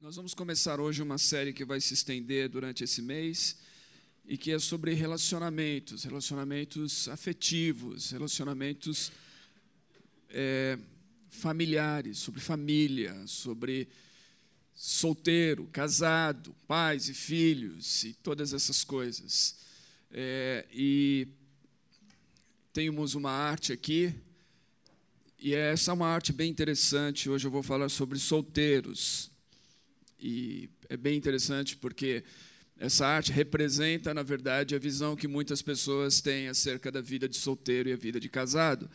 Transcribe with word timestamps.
Nós 0.00 0.14
vamos 0.14 0.32
começar 0.32 0.78
hoje 0.78 1.02
uma 1.02 1.18
série 1.18 1.52
que 1.52 1.64
vai 1.64 1.80
se 1.80 1.92
estender 1.92 2.48
durante 2.48 2.84
esse 2.84 3.02
mês 3.02 3.56
e 4.24 4.38
que 4.38 4.52
é 4.52 4.58
sobre 4.60 4.94
relacionamentos, 4.94 6.04
relacionamentos 6.04 7.08
afetivos, 7.08 8.12
relacionamentos 8.12 9.10
é, 10.30 10.78
familiares, 11.28 12.18
sobre 12.18 12.40
família, 12.40 13.26
sobre 13.26 13.88
solteiro, 14.72 15.66
casado, 15.72 16.54
pais 16.68 17.08
e 17.08 17.14
filhos 17.14 18.04
e 18.04 18.12
todas 18.12 18.52
essas 18.52 18.84
coisas. 18.84 19.56
É, 20.12 20.64
e 20.72 21.26
temos 22.72 23.16
uma 23.16 23.32
arte 23.32 23.72
aqui, 23.72 24.14
e 25.40 25.56
essa 25.56 25.90
é 25.90 25.94
uma 25.94 26.06
arte 26.06 26.32
bem 26.32 26.48
interessante. 26.48 27.28
Hoje 27.28 27.48
eu 27.48 27.50
vou 27.50 27.64
falar 27.64 27.88
sobre 27.88 28.16
solteiros. 28.16 29.36
E 30.20 30.68
é 30.88 30.96
bem 30.96 31.16
interessante 31.16 31.76
porque 31.76 32.24
essa 32.78 33.06
arte 33.06 33.32
representa, 33.32 34.14
na 34.14 34.22
verdade, 34.22 34.74
a 34.74 34.78
visão 34.78 35.16
que 35.16 35.26
muitas 35.26 35.62
pessoas 35.62 36.20
têm 36.20 36.48
acerca 36.48 36.90
da 36.90 37.00
vida 37.00 37.28
de 37.28 37.36
solteiro 37.36 37.88
e 37.88 37.92
a 37.92 37.96
vida 37.96 38.20
de 38.20 38.28
casado. 38.28 38.88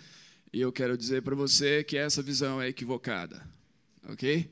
E 0.52 0.62
eu 0.62 0.72
quero 0.72 0.98
dizer 0.98 1.22
para 1.22 1.36
você 1.36 1.84
que 1.84 1.98
essa 1.98 2.22
visão 2.22 2.62
é 2.62 2.68
equivocada. 2.68 3.44
Ok? 4.10 4.50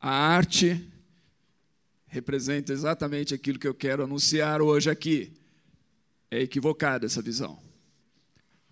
A 0.00 0.10
arte 0.10 0.88
representa 2.06 2.72
exatamente 2.72 3.34
aquilo 3.34 3.58
que 3.58 3.68
eu 3.68 3.74
quero 3.74 4.02
anunciar 4.02 4.60
hoje 4.62 4.90
aqui. 4.90 5.32
É 6.30 6.40
equivocada 6.40 7.06
essa 7.06 7.22
visão. 7.22 7.60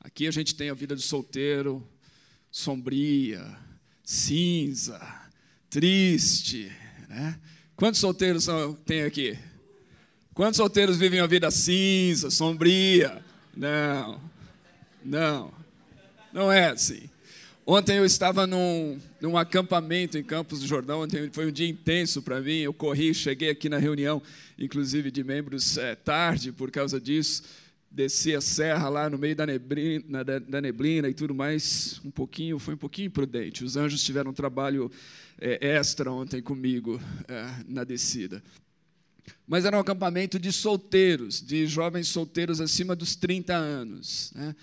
Aqui 0.00 0.26
a 0.26 0.30
gente 0.30 0.54
tem 0.54 0.70
a 0.70 0.74
vida 0.74 0.96
de 0.96 1.02
solteiro 1.02 1.86
sombria, 2.50 3.56
cinza, 4.02 5.00
triste, 5.68 6.72
né? 7.08 7.38
Quantos 7.74 8.00
solteiros 8.00 8.46
tem 8.84 9.02
aqui? 9.02 9.38
Quantos 10.34 10.58
solteiros 10.58 10.96
vivem 10.96 11.20
a 11.20 11.26
vida 11.26 11.50
cinza, 11.50 12.30
sombria? 12.30 13.24
Não, 13.56 14.20
não, 15.04 15.52
não 16.32 16.52
é 16.52 16.68
assim. 16.68 17.08
Ontem 17.66 17.98
eu 17.98 18.04
estava 18.04 18.46
num, 18.46 18.98
num 19.20 19.36
acampamento 19.36 20.16
em 20.16 20.22
Campos 20.22 20.60
do 20.60 20.66
Jordão, 20.66 21.02
ontem 21.02 21.28
foi 21.32 21.46
um 21.46 21.52
dia 21.52 21.68
intenso 21.68 22.22
para 22.22 22.40
mim, 22.40 22.60
eu 22.60 22.72
corri, 22.72 23.12
cheguei 23.12 23.50
aqui 23.50 23.68
na 23.68 23.78
reunião, 23.78 24.22
inclusive 24.58 25.10
de 25.10 25.22
membros, 25.22 25.76
é, 25.76 25.94
tarde 25.94 26.50
por 26.50 26.70
causa 26.70 27.00
disso, 27.00 27.42
desci 27.90 28.34
a 28.34 28.40
serra 28.40 28.88
lá 28.88 29.08
no 29.08 29.18
meio 29.18 29.34
da 29.34 29.46
neblina, 29.46 30.24
da, 30.24 30.38
da 30.38 30.60
neblina 30.60 31.08
e 31.08 31.14
tudo 31.14 31.34
mais, 31.34 32.00
um 32.04 32.10
pouquinho, 32.10 32.58
foi 32.58 32.74
um 32.74 32.78
pouquinho 32.78 33.06
imprudente. 33.06 33.64
Os 33.64 33.76
anjos 33.76 34.02
tiveram 34.02 34.30
um 34.30 34.34
trabalho 34.34 34.90
é, 35.40 35.76
extra 35.76 36.10
ontem 36.12 36.42
comigo 36.42 37.00
é, 37.26 37.64
na 37.66 37.84
descida. 37.84 38.42
Mas 39.46 39.64
era 39.64 39.76
um 39.76 39.80
acampamento 39.80 40.38
de 40.38 40.52
solteiros, 40.52 41.40
de 41.40 41.66
jovens 41.66 42.08
solteiros 42.08 42.60
acima 42.60 42.94
dos 42.94 43.16
30 43.16 43.54
anos. 43.54 44.32
Né? 44.34 44.54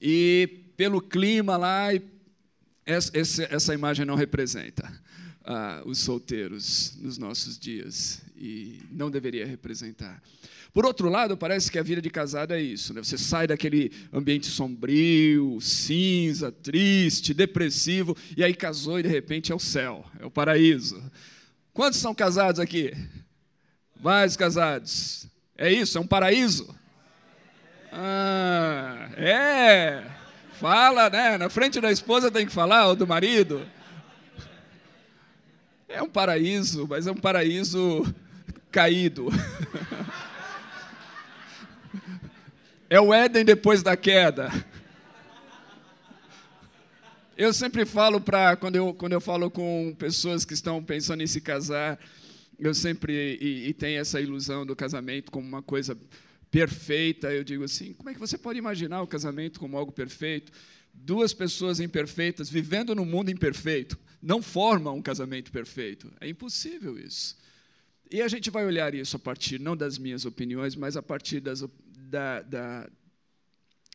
E 0.00 0.62
pelo 0.76 1.00
clima 1.00 1.56
lá, 1.56 1.88
essa, 2.84 3.44
essa 3.44 3.74
imagem 3.74 4.04
não 4.04 4.16
representa 4.16 4.92
ah, 5.44 5.82
os 5.84 5.98
solteiros 5.98 6.96
nos 7.00 7.18
nossos 7.18 7.58
dias, 7.58 8.22
e 8.36 8.80
não 8.90 9.10
deveria 9.10 9.46
representar. 9.46 10.20
Por 10.72 10.86
outro 10.86 11.10
lado, 11.10 11.36
parece 11.36 11.70
que 11.70 11.78
a 11.78 11.82
vida 11.82 12.00
de 12.00 12.08
casado 12.08 12.54
é 12.54 12.60
isso. 12.60 12.94
Né? 12.94 13.02
Você 13.04 13.18
sai 13.18 13.46
daquele 13.46 13.92
ambiente 14.10 14.46
sombrio, 14.46 15.60
cinza, 15.60 16.50
triste, 16.50 17.34
depressivo, 17.34 18.16
e 18.34 18.42
aí 18.42 18.54
casou 18.54 18.98
e 18.98 19.02
de 19.02 19.08
repente 19.08 19.52
é 19.52 19.54
o 19.54 19.58
céu, 19.58 20.04
é 20.18 20.24
o 20.24 20.30
paraíso. 20.30 21.02
Quantos 21.74 21.98
são 21.98 22.14
casados 22.14 22.58
aqui? 22.58 22.94
Mais 24.00 24.34
casados. 24.34 25.26
É 25.58 25.70
isso? 25.70 25.98
É 25.98 26.00
um 26.00 26.06
paraíso? 26.06 26.74
Ah, 27.92 29.10
é. 29.16 30.04
Fala, 30.58 31.10
né? 31.10 31.36
Na 31.36 31.50
frente 31.50 31.80
da 31.82 31.92
esposa 31.92 32.30
tem 32.30 32.46
que 32.46 32.52
falar, 32.52 32.88
ou 32.88 32.96
do 32.96 33.06
marido. 33.06 33.66
É 35.86 36.02
um 36.02 36.08
paraíso, 36.08 36.86
mas 36.88 37.06
é 37.06 37.12
um 37.12 37.16
paraíso 37.16 38.02
caído. 38.70 39.28
É 42.92 43.00
o 43.00 43.14
Éden 43.14 43.42
depois 43.42 43.82
da 43.82 43.96
queda. 43.96 44.50
Eu 47.34 47.50
sempre 47.50 47.86
falo 47.86 48.20
para 48.20 48.54
quando 48.54 48.76
eu 48.76 48.92
quando 48.92 49.14
eu 49.14 49.20
falo 49.20 49.50
com 49.50 49.96
pessoas 49.98 50.44
que 50.44 50.52
estão 50.52 50.84
pensando 50.84 51.22
em 51.22 51.26
se 51.26 51.40
casar, 51.40 51.98
eu 52.58 52.74
sempre 52.74 53.38
e, 53.40 53.68
e 53.68 53.72
tem 53.72 53.96
essa 53.96 54.20
ilusão 54.20 54.66
do 54.66 54.76
casamento 54.76 55.30
como 55.30 55.48
uma 55.48 55.62
coisa 55.62 55.96
perfeita. 56.50 57.32
Eu 57.32 57.42
digo 57.42 57.64
assim, 57.64 57.94
como 57.94 58.10
é 58.10 58.12
que 58.12 58.20
você 58.20 58.36
pode 58.36 58.58
imaginar 58.58 59.00
o 59.00 59.06
casamento 59.06 59.58
como 59.58 59.78
algo 59.78 59.90
perfeito? 59.90 60.52
Duas 60.92 61.32
pessoas 61.32 61.80
imperfeitas 61.80 62.50
vivendo 62.50 62.94
no 62.94 63.06
mundo 63.06 63.30
imperfeito 63.30 63.98
não 64.20 64.42
formam 64.42 64.96
um 64.96 65.02
casamento 65.02 65.50
perfeito. 65.50 66.12
É 66.20 66.28
impossível 66.28 66.98
isso. 66.98 67.38
E 68.12 68.20
a 68.20 68.28
gente 68.28 68.50
vai 68.50 68.66
olhar 68.66 68.94
isso 68.94 69.16
a 69.16 69.18
partir 69.18 69.58
não 69.58 69.74
das 69.74 69.96
minhas 69.96 70.26
opiniões, 70.26 70.76
mas 70.76 70.98
a 70.98 71.02
partir 71.02 71.40
das, 71.40 71.64
da, 72.12 72.42
da, 72.42 72.90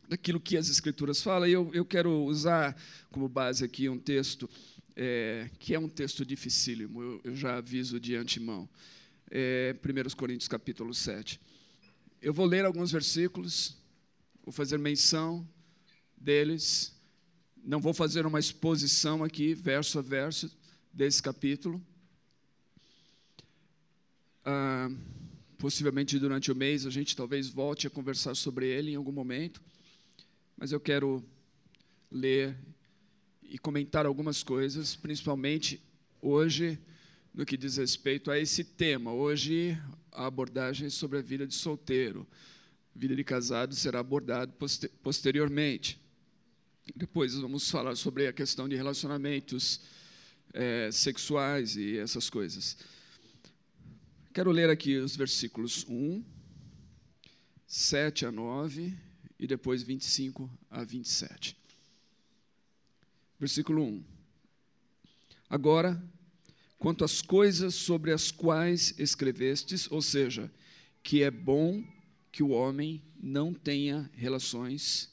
daquilo 0.08 0.40
que 0.40 0.56
as 0.56 0.68
Escrituras 0.68 1.22
falam. 1.22 1.48
E 1.48 1.52
eu, 1.52 1.70
eu 1.72 1.84
quero 1.84 2.10
usar 2.24 2.76
como 3.12 3.28
base 3.28 3.64
aqui 3.64 3.88
um 3.88 3.98
texto 3.98 4.50
é, 4.96 5.48
que 5.60 5.72
é 5.74 5.78
um 5.78 5.88
texto 5.88 6.26
dificílimo, 6.26 7.00
eu, 7.00 7.20
eu 7.22 7.36
já 7.36 7.58
aviso 7.58 8.00
de 8.00 8.16
antemão. 8.16 8.68
É, 9.30 9.76
1 9.84 10.16
Coríntios 10.16 10.48
capítulo 10.48 10.92
7. 10.92 11.40
Eu 12.20 12.34
vou 12.34 12.44
ler 12.44 12.64
alguns 12.64 12.90
versículos, 12.90 13.76
vou 14.42 14.52
fazer 14.52 14.76
menção 14.76 15.48
deles, 16.16 16.92
não 17.62 17.78
vou 17.78 17.94
fazer 17.94 18.26
uma 18.26 18.40
exposição 18.40 19.22
aqui, 19.22 19.54
verso 19.54 20.00
a 20.00 20.02
verso, 20.02 20.50
desse 20.92 21.22
capítulo. 21.22 21.80
Ah, 24.44 24.90
Possivelmente 25.58 26.20
durante 26.20 26.52
o 26.52 26.54
mês 26.54 26.86
a 26.86 26.90
gente 26.90 27.16
talvez 27.16 27.48
volte 27.48 27.88
a 27.88 27.90
conversar 27.90 28.36
sobre 28.36 28.68
ele 28.68 28.92
em 28.92 28.94
algum 28.94 29.10
momento, 29.10 29.60
mas 30.56 30.70
eu 30.70 30.78
quero 30.78 31.24
ler 32.08 32.56
e 33.42 33.58
comentar 33.58 34.06
algumas 34.06 34.44
coisas, 34.44 34.94
principalmente 34.94 35.82
hoje, 36.22 36.78
no 37.34 37.44
que 37.44 37.56
diz 37.56 37.76
respeito 37.76 38.30
a 38.30 38.38
esse 38.38 38.62
tema. 38.62 39.12
Hoje, 39.12 39.76
a 40.12 40.26
abordagem 40.26 40.86
é 40.86 40.90
sobre 40.90 41.18
a 41.18 41.22
vida 41.22 41.44
de 41.44 41.54
solteiro. 41.54 42.24
A 42.94 42.98
vida 42.98 43.16
de 43.16 43.24
casado 43.24 43.74
será 43.74 43.98
abordado 43.98 44.52
posteriormente. 45.02 46.00
Depois 46.94 47.34
vamos 47.34 47.68
falar 47.68 47.96
sobre 47.96 48.28
a 48.28 48.32
questão 48.32 48.68
de 48.68 48.76
relacionamentos 48.76 49.80
é, 50.52 50.88
sexuais 50.92 51.76
e 51.76 51.98
essas 51.98 52.30
coisas. 52.30 52.76
Quero 54.38 54.52
ler 54.52 54.70
aqui 54.70 54.96
os 54.96 55.16
versículos 55.16 55.84
1, 55.88 56.22
7 57.66 58.24
a 58.24 58.30
9 58.30 58.96
e 59.36 59.48
depois 59.48 59.82
25 59.82 60.48
a 60.70 60.84
27. 60.84 61.56
Versículo 63.36 63.82
1. 63.82 64.04
Agora, 65.50 66.00
quanto 66.78 67.04
às 67.04 67.20
coisas 67.20 67.74
sobre 67.74 68.12
as 68.12 68.30
quais 68.30 68.94
escrevestes, 68.96 69.90
ou 69.90 70.00
seja, 70.00 70.48
que 71.02 71.24
é 71.24 71.32
bom 71.32 71.82
que 72.30 72.44
o 72.44 72.50
homem 72.50 73.02
não 73.20 73.52
tenha 73.52 74.08
relações 74.14 75.12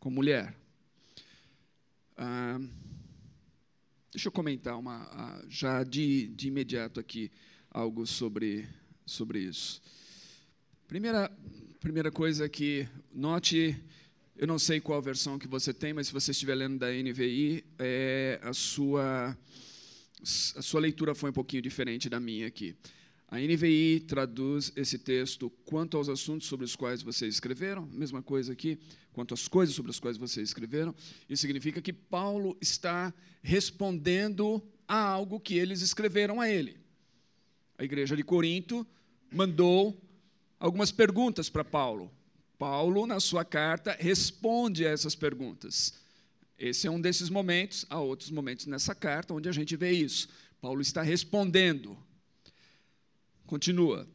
com 0.00 0.10
mulher. 0.10 0.52
Ah, 2.16 2.58
deixa 4.10 4.26
eu 4.26 4.32
comentar 4.32 4.76
uma, 4.76 5.04
ah, 5.12 5.44
já 5.48 5.84
de, 5.84 6.26
de 6.26 6.48
imediato 6.48 6.98
aqui 6.98 7.30
algo 7.74 8.06
sobre, 8.06 8.68
sobre 9.04 9.40
isso. 9.40 9.82
Primeira, 10.86 11.28
primeira 11.80 12.10
coisa 12.10 12.48
que 12.48 12.88
note, 13.12 13.76
eu 14.36 14.46
não 14.46 14.60
sei 14.60 14.80
qual 14.80 15.02
versão 15.02 15.40
que 15.40 15.48
você 15.48 15.74
tem, 15.74 15.92
mas 15.92 16.06
se 16.06 16.12
você 16.12 16.30
estiver 16.30 16.54
lendo 16.54 16.78
da 16.78 16.92
NVI, 16.92 17.64
é, 17.76 18.38
a, 18.42 18.52
sua, 18.52 19.36
a 20.56 20.62
sua 20.62 20.80
leitura 20.80 21.16
foi 21.16 21.30
um 21.30 21.32
pouquinho 21.32 21.60
diferente 21.60 22.08
da 22.08 22.20
minha 22.20 22.46
aqui. 22.46 22.76
A 23.26 23.40
NVI 23.40 24.04
traduz 24.06 24.72
esse 24.76 24.96
texto 24.96 25.50
quanto 25.64 25.96
aos 25.96 26.08
assuntos 26.08 26.46
sobre 26.46 26.64
os 26.64 26.76
quais 26.76 27.02
vocês 27.02 27.34
escreveram, 27.34 27.86
mesma 27.86 28.22
coisa 28.22 28.52
aqui, 28.52 28.78
quanto 29.12 29.34
às 29.34 29.48
coisas 29.48 29.74
sobre 29.74 29.90
as 29.90 29.98
quais 29.98 30.16
vocês 30.16 30.50
escreveram. 30.50 30.94
Isso 31.28 31.40
significa 31.40 31.82
que 31.82 31.92
Paulo 31.92 32.56
está 32.60 33.12
respondendo 33.42 34.62
a 34.86 34.96
algo 34.96 35.40
que 35.40 35.58
eles 35.58 35.80
escreveram 35.80 36.40
a 36.40 36.48
ele 36.48 36.83
a 37.78 37.84
igreja 37.84 38.16
de 38.16 38.22
Corinto 38.22 38.86
mandou 39.30 40.00
algumas 40.58 40.90
perguntas 40.90 41.48
para 41.48 41.64
Paulo. 41.64 42.10
Paulo, 42.58 43.06
na 43.06 43.20
sua 43.20 43.44
carta, 43.44 43.96
responde 43.98 44.86
a 44.86 44.90
essas 44.90 45.14
perguntas. 45.14 45.94
Esse 46.58 46.86
é 46.86 46.90
um 46.90 47.00
desses 47.00 47.28
momentos, 47.28 47.84
há 47.90 47.98
outros 47.98 48.30
momentos 48.30 48.66
nessa 48.66 48.94
carta 48.94 49.34
onde 49.34 49.48
a 49.48 49.52
gente 49.52 49.76
vê 49.76 49.92
isso. 49.92 50.28
Paulo 50.60 50.80
está 50.80 51.02
respondendo 51.02 51.98
continua. 53.46 54.08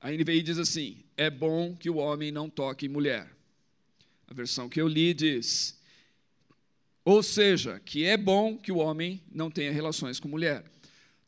A 0.00 0.10
NVI 0.10 0.42
diz 0.42 0.58
assim: 0.58 1.04
é 1.16 1.28
bom 1.28 1.76
que 1.76 1.90
o 1.90 1.96
homem 1.96 2.30
não 2.30 2.48
toque 2.48 2.86
em 2.86 2.88
mulher. 2.88 3.28
A 4.26 4.34
versão 4.34 4.68
que 4.68 4.80
eu 4.80 4.88
li 4.88 5.12
diz: 5.12 5.78
ou 7.04 7.22
seja, 7.22 7.80
que 7.80 8.04
é 8.04 8.16
bom 8.16 8.56
que 8.56 8.72
o 8.72 8.78
homem 8.78 9.22
não 9.30 9.50
tenha 9.50 9.72
relações 9.72 10.20
com 10.20 10.28
mulher. 10.28 10.64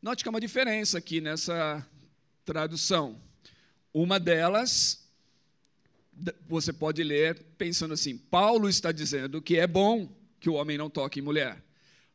Note 0.03 0.23
que 0.23 0.29
há 0.29 0.31
uma 0.31 0.41
diferença 0.41 0.97
aqui 0.97 1.21
nessa 1.21 1.87
tradução. 2.43 3.21
Uma 3.93 4.19
delas, 4.19 5.07
você 6.49 6.73
pode 6.73 7.03
ler 7.03 7.39
pensando 7.55 7.93
assim: 7.93 8.17
Paulo 8.17 8.67
está 8.67 8.91
dizendo 8.91 9.39
que 9.43 9.57
é 9.57 9.67
bom 9.67 10.11
que 10.39 10.49
o 10.49 10.53
homem 10.53 10.75
não 10.75 10.89
toque 10.89 11.19
em 11.19 11.21
mulher. 11.21 11.63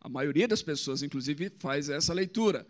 A 0.00 0.08
maioria 0.08 0.48
das 0.48 0.62
pessoas, 0.62 1.00
inclusive, 1.04 1.48
faz 1.60 1.88
essa 1.88 2.12
leitura. 2.12 2.66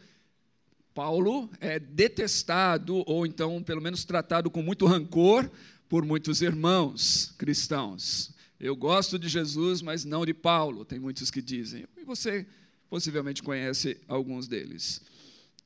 Paulo 0.92 1.50
é 1.60 1.78
detestado, 1.78 3.02
ou 3.06 3.24
então, 3.24 3.62
pelo 3.62 3.80
menos, 3.80 4.04
tratado 4.04 4.50
com 4.50 4.60
muito 4.60 4.84
rancor 4.84 5.50
por 5.88 6.04
muitos 6.04 6.42
irmãos 6.42 7.34
cristãos. 7.38 8.32
Eu 8.60 8.76
gosto 8.76 9.18
de 9.18 9.30
Jesus, 9.30 9.80
mas 9.80 10.04
não 10.04 10.26
de 10.26 10.34
Paulo, 10.34 10.84
tem 10.84 10.98
muitos 10.98 11.30
que 11.30 11.40
dizem. 11.40 11.86
E 11.96 12.04
você 12.04 12.46
possivelmente 12.88 13.42
conhece 13.42 14.00
alguns 14.08 14.46
deles. 14.48 15.00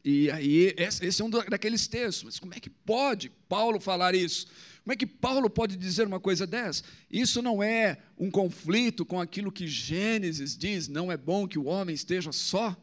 E 0.05 0.31
aí, 0.31 0.75
esse 0.79 1.21
é 1.21 1.25
um 1.25 1.31
daqueles 1.31 1.87
textos. 1.87 2.25
Mas 2.25 2.39
como 2.39 2.55
é 2.55 2.61
que 2.61 2.71
pode 2.71 3.31
Paulo 3.49 3.79
falar 3.79 4.15
isso? 4.15 4.47
Como 4.83 4.95
é 4.95 4.97
que 4.97 5.07
Paulo 5.07 5.51
pode 5.51 5.77
dizer 5.77 6.07
uma 6.07 6.19
coisa 6.19 6.47
dessa? 6.47 6.83
Isso 7.11 7.43
não 7.43 7.63
é 7.63 7.99
um 8.19 8.31
conflito 8.31 9.05
com 9.05 9.21
aquilo 9.21 9.53
que 9.53 9.67
Gênesis 9.67 10.57
diz, 10.57 10.89
não 10.89 11.13
é 11.13 11.17
bom 11.17 11.47
que 11.47 11.59
o 11.59 11.65
homem 11.65 11.95
esteja 11.95 12.33
só? 12.33 12.75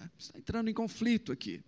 É, 0.00 0.08
está 0.18 0.38
entrando 0.38 0.68
em 0.68 0.74
conflito 0.74 1.30
aqui. 1.30 1.62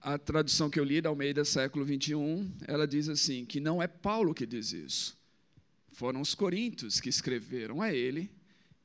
A 0.00 0.16
tradução 0.16 0.70
que 0.70 0.78
eu 0.78 0.84
li 0.84 1.00
da 1.00 1.10
Almeida 1.10 1.44
século 1.44 1.84
21, 1.84 2.50
ela 2.66 2.86
diz 2.86 3.08
assim, 3.08 3.44
que 3.44 3.60
não 3.60 3.82
é 3.82 3.88
Paulo 3.88 4.32
que 4.32 4.46
diz 4.46 4.72
isso. 4.72 5.18
Foram 5.92 6.20
os 6.20 6.34
coríntios 6.34 7.00
que 7.00 7.08
escreveram 7.08 7.82
a 7.82 7.92
ele 7.92 8.30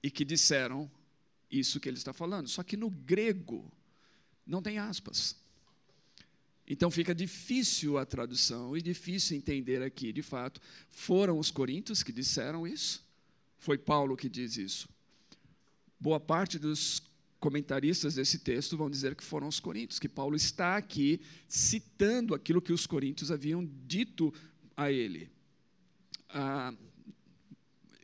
e 0.06 0.12
que 0.12 0.24
disseram 0.24 0.88
isso 1.50 1.80
que 1.80 1.90
ele 1.90 1.98
está 1.98 2.14
falando. 2.14 2.48
Só 2.48 2.62
que 2.62 2.78
no 2.78 2.92
grego 2.92 3.72
não 4.46 4.62
tem 4.62 4.78
aspas. 4.78 5.36
Então 6.68 6.92
fica 6.92 7.16
difícil 7.16 7.98
a 7.98 8.06
tradução 8.06 8.78
e 8.78 8.84
difícil 8.84 9.36
entender 9.36 9.82
aqui, 9.82 10.14
de 10.14 10.22
fato, 10.22 10.62
foram 10.92 11.40
os 11.40 11.50
coríntios 11.50 12.04
que 12.04 12.12
disseram 12.12 12.68
isso? 12.68 13.04
Foi 13.58 13.80
Paulo 13.80 14.16
que 14.16 14.30
diz 14.30 14.58
isso? 14.58 14.88
Boa 16.00 16.20
parte 16.20 16.60
dos 16.60 17.02
comentaristas 17.40 18.14
desse 18.14 18.38
texto 18.38 18.78
vão 18.78 18.92
dizer 18.92 19.16
que 19.16 19.24
foram 19.24 19.48
os 19.48 19.60
coríntios, 19.60 19.98
que 19.98 20.08
Paulo 20.08 20.36
está 20.36 20.78
aqui 20.78 21.20
citando 21.48 22.36
aquilo 22.36 22.62
que 22.62 22.74
os 22.74 22.86
coríntios 22.86 23.32
haviam 23.32 23.68
dito 23.88 24.32
a 24.78 24.92
ele. 24.92 25.32
Ah, 26.30 26.72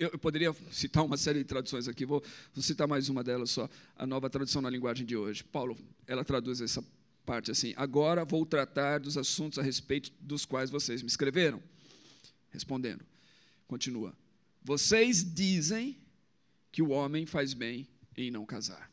eu 0.02 0.18
poderia 0.18 0.54
citar 0.72 1.06
uma 1.06 1.16
série 1.16 1.40
de 1.40 1.46
traduções 1.46 1.88
aqui, 1.88 2.06
vou, 2.06 2.24
vou 2.54 2.64
citar 2.64 2.88
mais 2.88 3.08
uma 3.08 3.24
delas 3.24 3.52
só, 3.52 3.70
a 3.96 4.08
nova 4.08 4.30
tradução 4.30 4.62
na 4.62 4.70
linguagem 4.70 5.06
de 5.06 5.16
hoje. 5.16 5.44
Paulo, 5.44 5.78
ela 6.08 6.26
traduz 6.26 6.60
essa 6.60 6.84
parte 7.24 7.52
assim: 7.52 7.74
Agora 7.78 8.26
vou 8.26 8.44
tratar 8.46 9.00
dos 9.00 9.16
assuntos 9.16 9.60
a 9.60 9.62
respeito 9.62 10.12
dos 10.20 10.44
quais 10.44 10.72
vocês 10.72 11.04
me 11.04 11.08
escreveram. 11.08 11.62
Respondendo, 12.50 13.06
continua: 13.68 14.16
Vocês 14.64 15.24
dizem 15.24 15.98
que 16.72 16.82
o 16.82 16.90
homem 16.90 17.28
faz 17.28 17.54
bem 17.54 17.88
em 18.18 18.32
não 18.32 18.44
casar. 18.44 18.90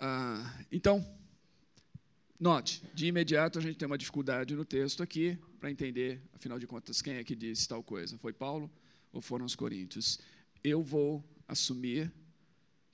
Ah, 0.00 0.64
então, 0.70 1.06
note, 2.40 2.82
de 2.92 3.06
imediato 3.06 3.58
a 3.58 3.62
gente 3.62 3.76
tem 3.76 3.86
uma 3.86 3.96
dificuldade 3.96 4.56
no 4.56 4.64
texto 4.64 5.00
aqui 5.00 5.38
para 5.60 5.70
entender, 5.70 6.20
afinal 6.34 6.58
de 6.58 6.66
contas, 6.66 7.00
quem 7.00 7.14
é 7.14 7.24
que 7.24 7.36
disse 7.36 7.68
tal 7.68 7.84
coisa? 7.84 8.18
Foi 8.18 8.32
Paulo? 8.32 8.68
Ou 9.12 9.20
foram 9.20 9.44
os 9.44 9.54
coríntios? 9.54 10.18
Eu 10.62 10.82
vou 10.82 11.24
assumir 11.46 12.12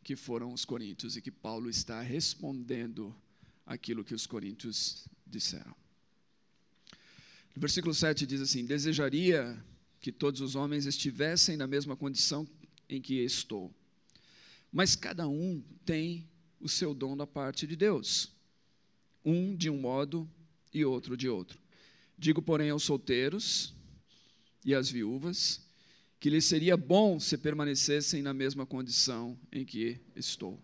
que 0.03 0.17
foram 0.17 0.53
os 0.53 0.65
coríntios 0.65 1.17
e 1.17 1.23
que 1.23 1.31
Paulo 1.31 1.71
está 1.71 2.01
respondendo 2.01 3.15
aquilo 3.65 4.05
que 4.05 4.15
os 4.15 4.27
coríntios 4.27 5.07
disseram. 5.27 5.75
No 7.55 7.61
versículo 7.61 7.95
7 7.95 8.27
diz 8.27 8.41
assim: 8.41 8.65
Desejaria 8.65 9.63
que 10.01 10.11
todos 10.11 10.41
os 10.41 10.55
homens 10.55 10.87
estivessem 10.87 11.57
na 11.57 11.67
mesma 11.67 11.97
condição 11.97 12.47
em 12.89 13.01
que 13.01 13.23
estou, 13.23 13.73
mas 14.73 14.97
cada 14.97 15.29
um 15.29 15.63
tem 15.85 16.29
o 16.61 16.69
seu 16.69 16.95
dom 16.95 17.17
da 17.17 17.27
parte 17.27 17.67
de 17.67 17.77
Deus, 17.77 18.33
um 19.25 19.55
de 19.55 19.71
um 19.71 19.79
modo 19.79 20.29
e 20.73 20.85
outro 20.85 21.17
de 21.17 21.29
outro. 21.29 21.61
Digo, 22.19 22.41
porém, 22.41 22.71
aos 22.71 22.83
solteiros 22.83 23.75
e 24.65 24.75
às 24.75 24.91
viúvas 24.91 25.61
que 26.23 26.31
lhes 26.31 26.45
seria 26.45 26.77
bom 26.77 27.19
se 27.19 27.37
permanecessem 27.37 28.23
na 28.23 28.33
mesma 28.33 28.65
condição 28.65 29.37
em 29.51 29.65
que 29.65 29.99
estou. 30.15 30.57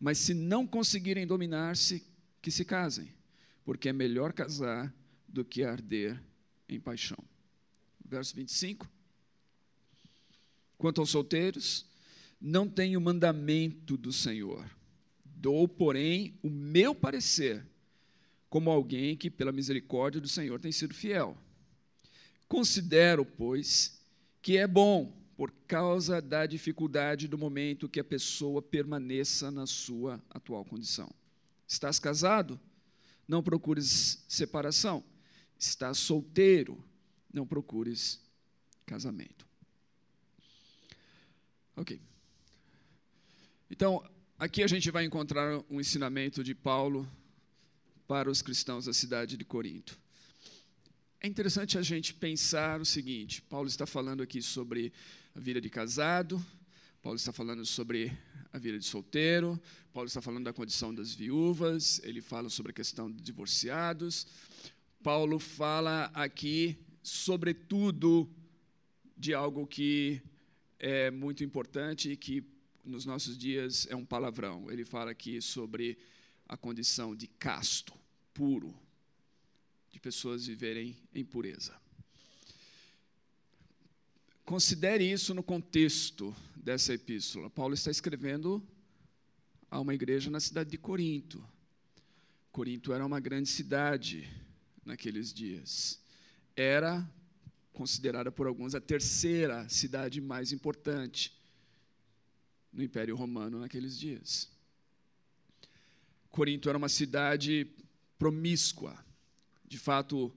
Mas 0.00 0.18
se 0.18 0.34
não 0.34 0.66
conseguirem 0.66 1.24
dominar-se, 1.24 2.02
que 2.42 2.50
se 2.50 2.64
casem, 2.64 3.14
porque 3.64 3.90
é 3.90 3.92
melhor 3.92 4.32
casar 4.32 4.92
do 5.28 5.44
que 5.44 5.62
arder 5.62 6.20
em 6.68 6.80
paixão. 6.80 7.16
Verso 8.04 8.34
25. 8.34 8.90
Quanto 10.76 11.00
aos 11.00 11.10
solteiros, 11.10 11.86
não 12.40 12.68
tenho 12.68 13.00
mandamento 13.00 13.96
do 13.96 14.12
Senhor. 14.12 14.68
Dou, 15.24 15.68
porém, 15.68 16.36
o 16.42 16.50
meu 16.50 16.92
parecer, 16.92 17.64
como 18.50 18.68
alguém 18.68 19.16
que, 19.16 19.30
pela 19.30 19.52
misericórdia 19.52 20.20
do 20.20 20.26
Senhor, 20.26 20.58
tem 20.58 20.72
sido 20.72 20.92
fiel. 20.92 21.38
Considero, 22.48 23.24
pois, 23.24 24.01
que 24.42 24.58
é 24.58 24.66
bom 24.66 25.16
por 25.36 25.52
causa 25.66 26.20
da 26.20 26.44
dificuldade 26.44 27.28
do 27.28 27.38
momento 27.38 27.88
que 27.88 28.00
a 28.00 28.04
pessoa 28.04 28.60
permaneça 28.60 29.50
na 29.50 29.66
sua 29.66 30.22
atual 30.28 30.64
condição. 30.64 31.08
Estás 31.66 31.98
casado? 31.98 32.60
Não 33.26 33.42
procures 33.42 34.24
separação. 34.28 35.02
Estás 35.58 35.98
solteiro? 35.98 36.84
Não 37.32 37.46
procures 37.46 38.20
casamento. 38.84 39.46
Ok. 41.76 42.00
Então, 43.70 44.04
aqui 44.38 44.62
a 44.62 44.66
gente 44.66 44.90
vai 44.90 45.04
encontrar 45.04 45.64
um 45.70 45.80
ensinamento 45.80 46.44
de 46.44 46.54
Paulo 46.54 47.08
para 48.06 48.30
os 48.30 48.42
cristãos 48.42 48.84
da 48.84 48.92
cidade 48.92 49.36
de 49.36 49.44
Corinto. 49.44 49.98
É 51.24 51.28
interessante 51.28 51.78
a 51.78 51.82
gente 51.82 52.12
pensar 52.12 52.80
o 52.80 52.84
seguinte: 52.84 53.40
Paulo 53.42 53.68
está 53.68 53.86
falando 53.86 54.24
aqui 54.24 54.42
sobre 54.42 54.92
a 55.36 55.38
vida 55.38 55.60
de 55.60 55.70
casado, 55.70 56.44
Paulo 57.00 57.16
está 57.16 57.32
falando 57.32 57.64
sobre 57.64 58.12
a 58.52 58.58
vida 58.58 58.76
de 58.76 58.84
solteiro, 58.84 59.56
Paulo 59.92 60.08
está 60.08 60.20
falando 60.20 60.46
da 60.46 60.52
condição 60.52 60.92
das 60.92 61.14
viúvas, 61.14 62.00
ele 62.02 62.20
fala 62.20 62.48
sobre 62.50 62.70
a 62.70 62.74
questão 62.74 63.08
dos 63.08 63.22
divorciados. 63.22 64.26
Paulo 65.00 65.38
fala 65.38 66.10
aqui, 66.12 66.76
sobretudo, 67.04 68.28
de 69.16 69.32
algo 69.32 69.64
que 69.64 70.20
é 70.76 71.08
muito 71.08 71.44
importante 71.44 72.10
e 72.10 72.16
que 72.16 72.42
nos 72.84 73.06
nossos 73.06 73.38
dias 73.38 73.86
é 73.88 73.94
um 73.94 74.04
palavrão. 74.04 74.68
Ele 74.72 74.84
fala 74.84 75.12
aqui 75.12 75.40
sobre 75.40 75.96
a 76.48 76.56
condição 76.56 77.14
de 77.14 77.28
casto, 77.28 77.94
puro, 78.34 78.74
de 78.74 78.81
pessoas 80.02 80.46
viverem 80.46 80.96
em 81.14 81.24
pureza. 81.24 81.74
Considere 84.44 85.10
isso 85.10 85.32
no 85.32 85.42
contexto 85.42 86.34
dessa 86.56 86.92
epístola. 86.92 87.48
Paulo 87.48 87.74
está 87.74 87.90
escrevendo 87.90 88.62
a 89.70 89.80
uma 89.80 89.94
igreja 89.94 90.30
na 90.30 90.40
cidade 90.40 90.70
de 90.70 90.76
Corinto. 90.76 91.42
Corinto 92.50 92.92
era 92.92 93.06
uma 93.06 93.20
grande 93.20 93.48
cidade 93.48 94.28
naqueles 94.84 95.32
dias. 95.32 96.00
Era 96.56 97.08
considerada 97.72 98.30
por 98.30 98.46
alguns 98.46 98.74
a 98.74 98.80
terceira 98.80 99.66
cidade 99.68 100.20
mais 100.20 100.52
importante 100.52 101.32
no 102.72 102.82
Império 102.82 103.16
Romano 103.16 103.60
naqueles 103.60 103.98
dias. 103.98 104.50
Corinto 106.30 106.68
era 106.68 106.76
uma 106.76 106.88
cidade 106.88 107.66
promíscua, 108.18 108.98
de 109.72 109.78
fato, 109.78 110.30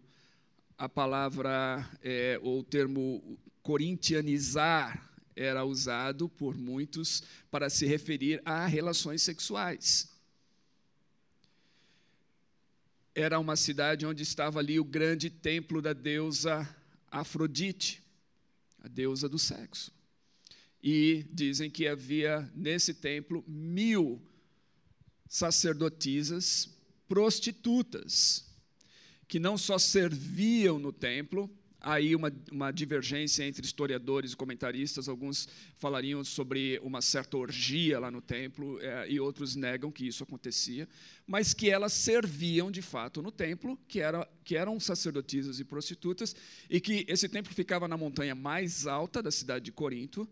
a 0.78 0.88
palavra 0.88 1.86
é, 2.02 2.40
ou 2.42 2.60
o 2.60 2.64
termo 2.64 3.38
corintianizar 3.62 5.12
era 5.36 5.66
usado 5.66 6.30
por 6.30 6.56
muitos 6.56 7.22
para 7.52 7.70
se 7.70 7.86
referir 7.86 8.42
a 8.46 8.66
relações 8.66 9.22
sexuais. 9.24 10.10
Era 13.14 13.38
uma 13.38 13.58
cidade 13.58 14.06
onde 14.06 14.24
estava 14.24 14.60
ali 14.60 14.80
o 14.80 14.86
grande 14.86 15.30
templo 15.30 15.82
da 15.82 15.92
deusa 15.92 16.66
Afrodite, 17.12 18.02
a 18.80 18.88
deusa 18.88 19.28
do 19.28 19.38
sexo. 19.38 19.92
E 20.82 21.26
dizem 21.30 21.70
que 21.70 21.90
havia 21.90 22.50
nesse 22.56 22.94
templo 22.94 23.44
mil 23.46 24.22
sacerdotisas 25.28 26.70
prostitutas, 27.06 28.46
que 29.28 29.40
não 29.40 29.58
só 29.58 29.78
serviam 29.78 30.80
no 30.80 30.92
templo, 30.92 31.50
aí 31.86 32.16
uma, 32.16 32.34
uma 32.52 32.72
divergência 32.72 33.44
entre 33.44 33.64
historiadores 33.64 34.34
e 34.34 34.36
comentaristas. 34.36 35.08
Alguns 35.08 35.48
falariam 35.78 36.24
sobre 36.24 36.80
uma 36.84 37.02
certa 37.02 37.38
orgia 37.38 38.00
lá 38.00 38.10
no 38.10 38.22
templo, 38.22 38.80
é, 38.82 39.10
e 39.10 39.20
outros 39.20 39.56
negam 39.56 39.92
que 39.92 40.08
isso 40.08 40.24
acontecia, 40.24 40.90
mas 41.28 41.54
que 41.54 41.70
elas 41.70 41.94
serviam 41.94 42.72
de 42.72 42.82
fato 42.82 43.22
no 43.22 43.32
templo, 43.32 43.78
que, 43.88 44.00
era, 44.00 44.28
que 44.44 44.56
eram 44.56 44.80
sacerdotisas 44.80 45.60
e 45.60 45.64
prostitutas, 45.64 46.36
e 46.70 46.82
que 46.82 47.06
esse 47.08 47.30
templo 47.30 47.54
ficava 47.54 47.88
na 47.88 47.96
montanha 47.96 48.34
mais 48.34 48.88
alta 48.88 49.22
da 49.22 49.32
cidade 49.32 49.66
de 49.66 49.72
Corinto, 49.72 50.28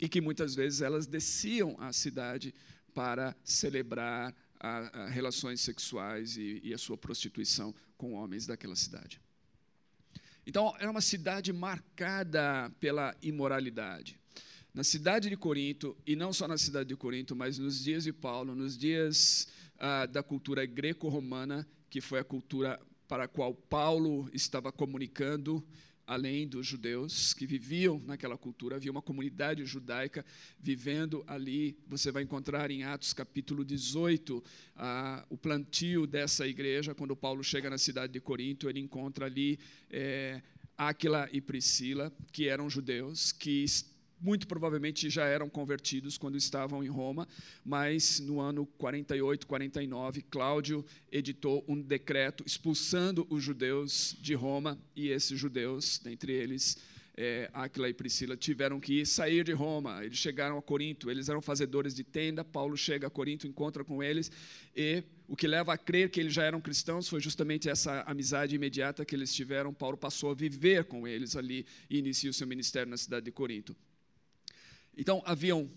e 0.00 0.08
que 0.08 0.20
muitas 0.20 0.54
vezes 0.54 0.80
elas 0.80 1.06
desciam 1.06 1.76
à 1.78 1.92
cidade 1.92 2.54
para 2.92 3.34
celebrar 3.42 4.34
a, 4.64 5.04
a 5.04 5.08
relações 5.08 5.60
sexuais 5.60 6.38
e, 6.38 6.60
e 6.64 6.72
a 6.72 6.78
sua 6.78 6.96
prostituição 6.96 7.74
com 7.98 8.14
homens 8.14 8.46
daquela 8.46 8.74
cidade. 8.74 9.20
Então, 10.46 10.74
era 10.78 10.90
uma 10.90 11.02
cidade 11.02 11.52
marcada 11.52 12.70
pela 12.80 13.14
imoralidade. 13.22 14.18
Na 14.72 14.82
cidade 14.82 15.28
de 15.28 15.36
Corinto, 15.36 15.96
e 16.06 16.16
não 16.16 16.32
só 16.32 16.48
na 16.48 16.56
cidade 16.56 16.88
de 16.88 16.96
Corinto, 16.96 17.36
mas 17.36 17.58
nos 17.58 17.84
dias 17.84 18.04
de 18.04 18.12
Paulo, 18.12 18.54
nos 18.54 18.76
dias 18.76 19.48
ah, 19.78 20.06
da 20.06 20.22
cultura 20.22 20.64
greco-romana, 20.64 21.66
que 21.90 22.00
foi 22.00 22.20
a 22.20 22.24
cultura 22.24 22.80
para 23.06 23.24
a 23.24 23.28
qual 23.28 23.54
Paulo 23.54 24.28
estava 24.32 24.72
comunicando 24.72 25.64
além 26.06 26.46
dos 26.46 26.66
judeus 26.66 27.32
que 27.32 27.46
viviam 27.46 28.00
naquela 28.06 28.36
cultura, 28.36 28.76
havia 28.76 28.90
uma 28.90 29.02
comunidade 29.02 29.64
judaica 29.64 30.24
vivendo 30.60 31.24
ali. 31.26 31.76
Você 31.88 32.10
vai 32.10 32.22
encontrar 32.22 32.70
em 32.70 32.84
Atos 32.84 33.12
capítulo 33.12 33.64
18 33.64 34.42
ah, 34.76 35.24
o 35.30 35.36
plantio 35.36 36.06
dessa 36.06 36.46
igreja. 36.46 36.94
Quando 36.94 37.16
Paulo 37.16 37.42
chega 37.42 37.70
na 37.70 37.78
cidade 37.78 38.12
de 38.12 38.20
Corinto, 38.20 38.68
ele 38.68 38.80
encontra 38.80 39.26
ali 39.26 39.58
é, 39.90 40.42
Áquila 40.76 41.28
e 41.32 41.40
Priscila, 41.40 42.12
que 42.32 42.48
eram 42.48 42.68
judeus, 42.68 43.32
que 43.32 43.64
muito 44.24 44.48
provavelmente 44.48 45.10
já 45.10 45.26
eram 45.26 45.50
convertidos 45.50 46.16
quando 46.16 46.38
estavam 46.38 46.82
em 46.82 46.88
Roma, 46.88 47.28
mas 47.62 48.20
no 48.20 48.40
ano 48.40 48.64
48, 48.78 49.46
49, 49.46 50.22
Cláudio 50.22 50.82
editou 51.12 51.62
um 51.68 51.78
decreto 51.78 52.42
expulsando 52.46 53.26
os 53.28 53.42
judeus 53.42 54.16
de 54.18 54.32
Roma, 54.32 54.78
e 54.96 55.08
esses 55.08 55.38
judeus, 55.38 56.00
dentre 56.02 56.32
eles 56.32 56.78
é, 57.14 57.50
Aquila 57.52 57.86
e 57.86 57.92
Priscila, 57.92 58.34
tiveram 58.34 58.80
que 58.80 59.04
sair 59.04 59.44
de 59.44 59.52
Roma. 59.52 60.02
Eles 60.02 60.16
chegaram 60.16 60.56
a 60.56 60.62
Corinto, 60.62 61.10
eles 61.10 61.28
eram 61.28 61.42
fazedores 61.42 61.94
de 61.94 62.02
tenda. 62.02 62.42
Paulo 62.42 62.78
chega 62.78 63.06
a 63.06 63.10
Corinto, 63.10 63.46
encontra 63.46 63.84
com 63.84 64.02
eles, 64.02 64.32
e 64.74 65.04
o 65.28 65.36
que 65.36 65.46
leva 65.46 65.74
a 65.74 65.78
crer 65.78 66.10
que 66.10 66.18
eles 66.18 66.32
já 66.32 66.44
eram 66.44 66.62
cristãos 66.62 67.08
foi 67.08 67.20
justamente 67.20 67.68
essa 67.68 68.00
amizade 68.02 68.56
imediata 68.56 69.04
que 69.04 69.14
eles 69.14 69.34
tiveram. 69.34 69.72
Paulo 69.72 69.98
passou 69.98 70.30
a 70.30 70.34
viver 70.34 70.84
com 70.84 71.06
eles 71.06 71.36
ali 71.36 71.66
e 71.90 71.98
inicia 71.98 72.30
o 72.30 72.34
seu 72.34 72.46
ministério 72.46 72.90
na 72.90 72.96
cidade 72.96 73.26
de 73.26 73.30
Corinto. 73.32 73.76
Então, 74.96 75.22
haviam 75.26 75.70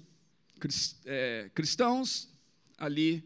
é, 1.06 1.50
cristãos 1.54 2.30
ali 2.78 3.24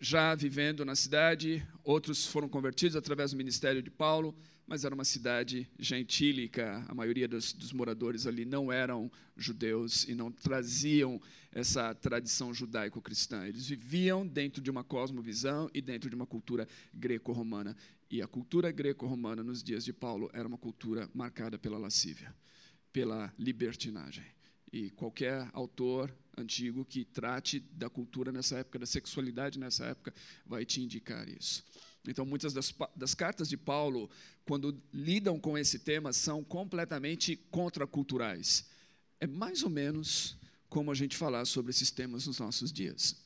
já 0.00 0.34
vivendo 0.34 0.84
na 0.84 0.94
cidade, 0.94 1.66
outros 1.82 2.26
foram 2.26 2.48
convertidos 2.48 2.96
através 2.96 3.30
do 3.30 3.36
ministério 3.36 3.82
de 3.82 3.90
Paulo, 3.90 4.36
mas 4.66 4.84
era 4.84 4.94
uma 4.94 5.04
cidade 5.04 5.68
gentílica, 5.78 6.84
a 6.88 6.94
maioria 6.94 7.28
dos, 7.28 7.52
dos, 7.52 7.72
moradores 7.72 8.26
ali 8.26 8.44
não 8.44 8.72
eram 8.72 9.10
judeus 9.36 10.04
e 10.08 10.14
não 10.14 10.30
traziam 10.32 11.20
essa 11.52 11.94
tradição 11.94 12.52
judaico-cristã. 12.52 13.46
Eles 13.46 13.68
viviam 13.68 14.26
dentro 14.26 14.60
de 14.60 14.70
uma 14.70 14.82
cosmovisão 14.82 15.70
e 15.72 15.80
dentro 15.80 16.10
de 16.10 16.16
uma 16.16 16.26
cultura 16.26 16.66
greco-romana. 16.92 17.76
E 18.10 18.20
a 18.20 18.26
cultura 18.26 18.72
greco-romana 18.72 19.42
nos 19.42 19.62
dias 19.62 19.84
de 19.84 19.92
Paulo 19.92 20.30
era 20.32 20.48
uma 20.48 20.58
cultura 20.58 21.08
marcada 21.14 21.58
pela 21.58 21.78
lascívia, 21.78 22.34
pela 22.92 23.32
libertinagem 23.38 24.24
e 24.74 24.90
qualquer 24.90 25.48
autor 25.52 26.12
antigo 26.36 26.84
que 26.84 27.04
trate 27.04 27.60
da 27.60 27.88
cultura 27.88 28.32
nessa 28.32 28.58
época, 28.58 28.80
da 28.80 28.86
sexualidade 28.86 29.56
nessa 29.56 29.84
época, 29.84 30.12
vai 30.44 30.64
te 30.64 30.82
indicar 30.82 31.28
isso. 31.28 31.64
Então, 32.04 32.26
muitas 32.26 32.52
das, 32.52 32.74
das 32.96 33.14
cartas 33.14 33.48
de 33.48 33.56
Paulo, 33.56 34.10
quando 34.44 34.76
lidam 34.92 35.38
com 35.38 35.56
esse 35.56 35.78
tema, 35.78 36.12
são 36.12 36.42
completamente 36.42 37.36
contraculturais. 37.52 38.66
É 39.20 39.28
mais 39.28 39.62
ou 39.62 39.70
menos 39.70 40.36
como 40.68 40.90
a 40.90 40.94
gente 40.94 41.16
falar 41.16 41.44
sobre 41.44 41.70
esses 41.70 41.92
temas 41.92 42.26
nos 42.26 42.40
nossos 42.40 42.72
dias. 42.72 43.16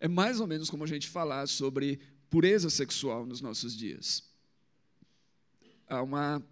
É 0.00 0.08
mais 0.08 0.40
ou 0.40 0.48
menos 0.48 0.68
como 0.68 0.82
a 0.82 0.88
gente 0.88 1.08
falar 1.08 1.46
sobre 1.46 2.00
pureza 2.28 2.68
sexual 2.68 3.24
nos 3.24 3.40
nossos 3.40 3.72
dias. 3.76 4.24
Há 5.86 6.02
uma, 6.02 6.42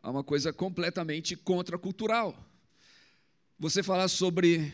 há 0.00 0.10
uma 0.12 0.22
coisa 0.22 0.52
completamente 0.52 1.34
contracultural 1.34 2.46
você 3.60 3.82
falar 3.82 4.08
sobre 4.08 4.72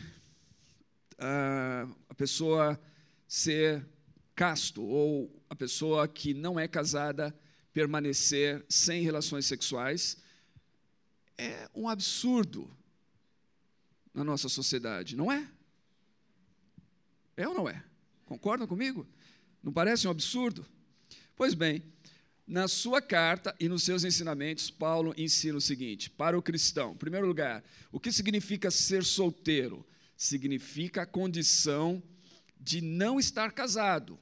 uh, 1.19 1.93
a 2.07 2.13
pessoa 2.15 2.79
ser 3.27 3.85
casto 4.33 4.81
ou 4.81 5.43
a 5.49 5.55
pessoa 5.55 6.07
que 6.07 6.33
não 6.33 6.57
é 6.57 6.69
casada 6.69 7.37
permanecer 7.73 8.65
sem 8.69 9.03
relações 9.03 9.45
sexuais 9.45 10.17
é 11.37 11.69
um 11.75 11.89
absurdo 11.89 12.71
na 14.13 14.23
nossa 14.23 14.47
sociedade, 14.47 15.17
não 15.17 15.29
é? 15.29 15.45
É 17.35 17.45
ou 17.45 17.53
não 17.53 17.67
é? 17.67 17.83
Concordam 18.23 18.65
comigo? 18.65 19.05
Não 19.61 19.73
parece 19.73 20.07
um 20.07 20.11
absurdo? 20.11 20.65
Pois 21.35 21.53
bem, 21.53 21.83
na 22.47 22.67
sua 22.67 23.01
carta 23.01 23.53
e 23.59 23.67
nos 23.67 23.83
seus 23.83 24.05
ensinamentos, 24.05 24.71
Paulo 24.71 25.13
ensina 25.17 25.57
o 25.57 25.61
seguinte: 25.61 26.09
para 26.09 26.37
o 26.37 26.41
cristão, 26.41 26.93
em 26.93 26.97
primeiro 26.97 27.27
lugar, 27.27 27.61
o 27.91 27.99
que 27.99 28.11
significa 28.11 28.71
ser 28.71 29.03
solteiro? 29.03 29.85
Significa 30.15 31.01
a 31.01 31.05
condição 31.05 32.01
de 32.59 32.81
não 32.81 33.19
estar 33.19 33.51
casado. 33.51 34.17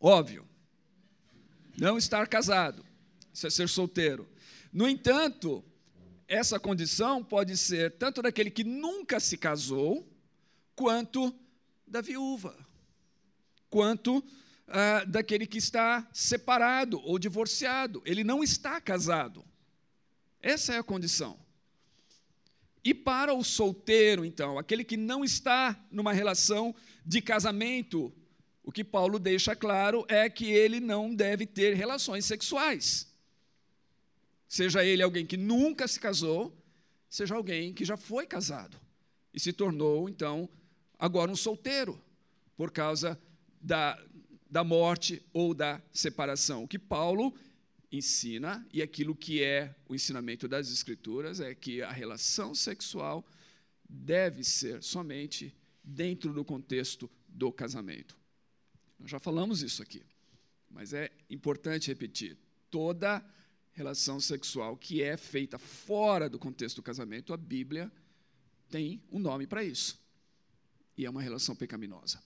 Óbvio. 0.00 0.46
Não 1.76 1.98
estar 1.98 2.26
casado. 2.28 2.86
Isso 3.34 3.46
é 3.46 3.50
ser 3.50 3.68
solteiro. 3.68 4.26
No 4.72 4.88
entanto, 4.88 5.62
essa 6.28 6.58
condição 6.58 7.22
pode 7.22 7.56
ser 7.56 7.92
tanto 7.92 8.22
daquele 8.22 8.50
que 8.50 8.64
nunca 8.64 9.20
se 9.20 9.36
casou, 9.36 10.08
quanto 10.74 11.34
da 11.86 12.00
viúva, 12.00 12.56
quanto 13.68 14.24
ah, 14.68 15.04
daquele 15.04 15.46
que 15.46 15.58
está 15.58 16.06
separado 16.12 17.00
ou 17.00 17.18
divorciado. 17.18 18.02
Ele 18.04 18.24
não 18.24 18.42
está 18.42 18.80
casado. 18.80 19.44
Essa 20.40 20.74
é 20.74 20.78
a 20.78 20.82
condição. 20.82 21.38
E 22.82 22.94
para 22.94 23.34
o 23.34 23.42
solteiro, 23.42 24.24
então, 24.24 24.58
aquele 24.58 24.84
que 24.84 24.96
não 24.96 25.24
está 25.24 25.76
numa 25.90 26.12
relação 26.12 26.74
de 27.04 27.20
casamento, 27.20 28.12
o 28.62 28.70
que 28.70 28.84
Paulo 28.84 29.18
deixa 29.18 29.56
claro 29.56 30.04
é 30.08 30.30
que 30.30 30.46
ele 30.46 30.78
não 30.78 31.14
deve 31.14 31.46
ter 31.46 31.74
relações 31.74 32.24
sexuais. 32.24 33.12
Seja 34.48 34.84
ele 34.84 35.02
alguém 35.02 35.26
que 35.26 35.36
nunca 35.36 35.88
se 35.88 35.98
casou, 35.98 36.56
seja 37.08 37.34
alguém 37.34 37.74
que 37.74 37.84
já 37.84 37.96
foi 37.96 38.26
casado 38.26 38.76
e 39.34 39.40
se 39.40 39.52
tornou, 39.52 40.08
então, 40.08 40.48
agora 40.98 41.30
um 41.30 41.36
solteiro, 41.36 42.00
por 42.56 42.70
causa 42.70 43.20
da, 43.60 44.00
da 44.50 44.62
morte 44.62 45.22
ou 45.32 45.54
da 45.54 45.82
separação. 45.92 46.64
O 46.64 46.68
que 46.68 46.78
Paulo 46.78 47.34
ensina, 47.90 48.66
e 48.72 48.82
aquilo 48.82 49.14
que 49.14 49.42
é 49.42 49.74
o 49.88 49.94
ensinamento 49.94 50.48
das 50.48 50.70
Escrituras, 50.70 51.40
é 51.40 51.54
que 51.54 51.82
a 51.82 51.92
relação 51.92 52.54
sexual 52.54 53.26
deve 53.88 54.42
ser 54.42 54.82
somente 54.82 55.54
dentro 55.82 56.32
do 56.32 56.44
contexto 56.44 57.10
do 57.28 57.52
casamento. 57.52 58.16
Nós 58.98 59.10
já 59.10 59.18
falamos 59.18 59.62
isso 59.62 59.82
aqui, 59.82 60.02
mas 60.70 60.92
é 60.92 61.10
importante 61.30 61.88
repetir: 61.88 62.36
toda 62.70 63.24
relação 63.72 64.18
sexual 64.18 64.76
que 64.76 65.02
é 65.02 65.16
feita 65.16 65.58
fora 65.58 66.28
do 66.28 66.38
contexto 66.38 66.76
do 66.76 66.82
casamento, 66.82 67.32
a 67.32 67.36
Bíblia 67.36 67.92
tem 68.68 69.02
um 69.12 69.18
nome 69.18 69.46
para 69.46 69.62
isso, 69.62 70.00
e 70.96 71.04
é 71.04 71.10
uma 71.10 71.22
relação 71.22 71.54
pecaminosa. 71.54 72.20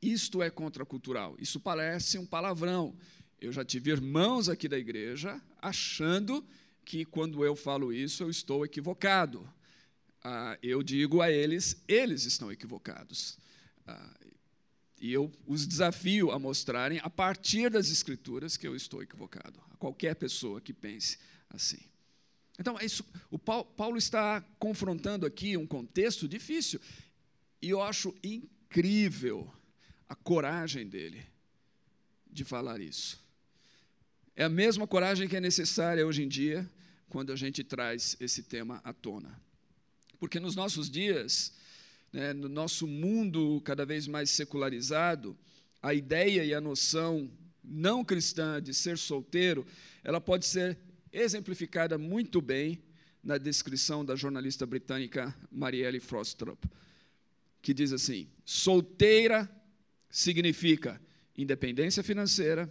Isto 0.00 0.42
é 0.42 0.50
contracultural. 0.50 1.36
Isso 1.38 1.58
parece 1.58 2.18
um 2.18 2.26
palavrão. 2.26 2.96
Eu 3.40 3.52
já 3.52 3.64
tive 3.64 3.90
irmãos 3.90 4.48
aqui 4.48 4.68
da 4.68 4.78
igreja 4.78 5.40
achando 5.60 6.44
que 6.84 7.04
quando 7.04 7.44
eu 7.44 7.54
falo 7.54 7.92
isso 7.92 8.22
eu 8.22 8.30
estou 8.30 8.64
equivocado. 8.64 9.48
Ah, 10.22 10.58
eu 10.62 10.82
digo 10.82 11.20
a 11.20 11.30
eles, 11.30 11.82
eles 11.86 12.24
estão 12.24 12.50
equivocados. 12.50 13.38
Ah, 13.86 14.14
e 15.00 15.12
eu 15.12 15.32
os 15.46 15.66
desafio 15.66 16.32
a 16.32 16.38
mostrarem, 16.38 17.00
a 17.02 17.10
partir 17.10 17.70
das 17.70 17.88
Escrituras, 17.90 18.56
que 18.56 18.66
eu 18.66 18.74
estou 18.74 19.02
equivocado. 19.02 19.60
A 19.70 19.76
qualquer 19.76 20.14
pessoa 20.16 20.60
que 20.60 20.72
pense 20.72 21.18
assim. 21.50 21.78
Então, 22.58 22.76
é 22.78 22.84
isso, 22.84 23.04
o 23.30 23.38
Paulo 23.38 23.96
está 23.96 24.40
confrontando 24.58 25.24
aqui 25.24 25.56
um 25.56 25.66
contexto 25.66 26.26
difícil. 26.26 26.80
E 27.62 27.70
eu 27.70 27.80
acho 27.80 28.12
incrível 28.24 28.58
incrível 28.68 29.50
a 30.08 30.14
coragem 30.14 30.86
dele 30.86 31.24
de 32.30 32.44
falar 32.44 32.80
isso. 32.80 33.20
É 34.34 34.44
a 34.44 34.48
mesma 34.48 34.86
coragem 34.86 35.28
que 35.28 35.36
é 35.36 35.40
necessária 35.40 36.06
hoje 36.06 36.22
em 36.22 36.28
dia 36.28 36.68
quando 37.08 37.32
a 37.32 37.36
gente 37.36 37.64
traz 37.64 38.16
esse 38.20 38.42
tema 38.42 38.80
à 38.84 38.92
tona. 38.92 39.40
Porque 40.20 40.38
nos 40.38 40.54
nossos 40.54 40.90
dias, 40.90 41.52
né, 42.12 42.32
no 42.32 42.48
nosso 42.48 42.86
mundo 42.86 43.60
cada 43.64 43.84
vez 43.84 44.06
mais 44.06 44.30
secularizado, 44.30 45.36
a 45.82 45.94
ideia 45.94 46.44
e 46.44 46.54
a 46.54 46.60
noção 46.60 47.30
não 47.62 48.04
cristã 48.04 48.62
de 48.62 48.72
ser 48.72 48.98
solteiro, 48.98 49.66
ela 50.02 50.20
pode 50.20 50.46
ser 50.46 50.78
exemplificada 51.12 51.98
muito 51.98 52.40
bem 52.40 52.82
na 53.22 53.38
descrição 53.38 54.04
da 54.04 54.16
jornalista 54.16 54.64
britânica 54.64 55.34
Marielle 55.50 56.00
Frostrup, 56.00 56.64
que 57.60 57.74
diz 57.74 57.92
assim: 57.92 58.28
solteira 58.44 59.50
significa 60.10 61.00
independência 61.36 62.02
financeira, 62.02 62.68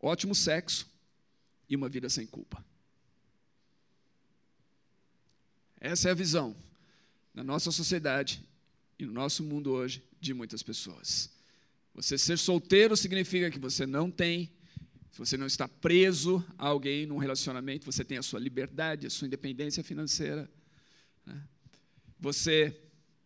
ótimo 0.00 0.34
sexo 0.34 0.86
e 1.68 1.76
uma 1.76 1.88
vida 1.88 2.08
sem 2.08 2.26
culpa. 2.26 2.64
Essa 5.80 6.08
é 6.08 6.12
a 6.12 6.14
visão 6.14 6.56
na 7.32 7.44
nossa 7.44 7.70
sociedade 7.70 8.42
e 8.98 9.06
no 9.06 9.12
nosso 9.12 9.42
mundo 9.44 9.70
hoje 9.70 10.02
de 10.20 10.34
muitas 10.34 10.62
pessoas. 10.62 11.30
Você 11.94 12.18
ser 12.18 12.36
solteiro 12.36 12.96
significa 12.96 13.50
que 13.50 13.58
você 13.58 13.86
não 13.86 14.10
tem, 14.10 14.50
você 15.12 15.36
não 15.36 15.46
está 15.46 15.68
preso 15.68 16.44
a 16.56 16.68
alguém 16.68 17.06
num 17.06 17.18
relacionamento, 17.18 17.86
você 17.86 18.04
tem 18.04 18.18
a 18.18 18.22
sua 18.22 18.40
liberdade, 18.40 19.06
a 19.06 19.10
sua 19.10 19.26
independência 19.26 19.82
financeira. 19.82 20.50
Né? 21.24 21.42
Você 22.18 22.76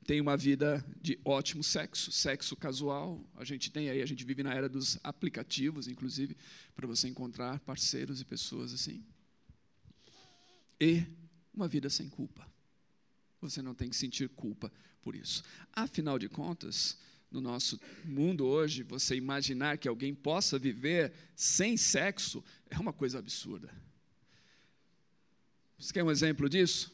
tem 0.05 0.21
uma 0.21 0.37
vida 0.37 0.85
de 1.01 1.19
ótimo 1.25 1.63
sexo, 1.63 2.11
sexo 2.11 2.57
casual. 2.57 3.25
A 3.37 3.45
gente 3.45 3.71
tem 3.71 3.89
aí, 3.89 4.03
a 4.03 4.07
gente 4.07 4.25
vive 4.25 4.43
na 4.43 4.53
era 4.53 4.69
dos 4.69 4.99
aplicativos, 5.03 5.87
inclusive, 5.87 6.37
para 6.75 6.87
você 6.87 7.09
encontrar 7.09 7.61
parceiros 7.61 8.21
e 8.21 8.25
pessoas 8.25 8.73
assim. 8.73 9.05
E 10.81 11.05
uma 11.55 11.69
vida 11.69 11.89
sem 11.89 12.09
culpa. 12.09 12.47
Você 13.41 13.63
não 13.63 13.75
tem 13.75 13.89
que 13.89 13.97
sentir 13.97 14.29
culpa 14.29 14.73
por 15.03 15.15
isso. 15.15 15.43
Afinal 15.73 16.19
de 16.19 16.29
contas, 16.29 16.99
no 17.31 17.41
nosso 17.41 17.81
mundo 18.05 18.45
hoje, 18.45 18.83
você 18.83 19.17
imaginar 19.17 19.79
que 19.79 19.89
alguém 19.89 20.15
possa 20.15 20.59
viver 20.59 21.13
sem 21.35 21.77
sexo 21.77 22.45
é 22.69 22.79
uma 22.79 22.93
coisa 22.93 23.19
absurda. 23.19 23.73
Você 25.79 25.93
quer 25.93 26.05
um 26.05 26.11
exemplo 26.11 26.49
disso? 26.49 26.93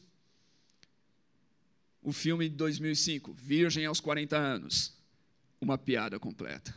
O 2.01 2.11
filme 2.11 2.47
de 2.47 2.55
2005, 2.55 3.33
Virgem 3.33 3.85
aos 3.85 3.99
40 3.99 4.37
anos. 4.37 4.93
Uma 5.59 5.77
piada 5.77 6.19
completa. 6.19 6.73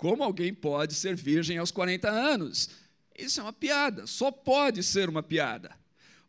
Como 0.00 0.22
alguém 0.22 0.54
pode 0.54 0.94
ser 0.94 1.14
virgem 1.14 1.58
aos 1.58 1.70
40 1.70 2.08
anos? 2.08 2.70
Isso 3.18 3.38
é 3.38 3.42
uma 3.42 3.52
piada, 3.52 4.06
só 4.06 4.30
pode 4.30 4.82
ser 4.82 5.10
uma 5.10 5.22
piada. 5.22 5.76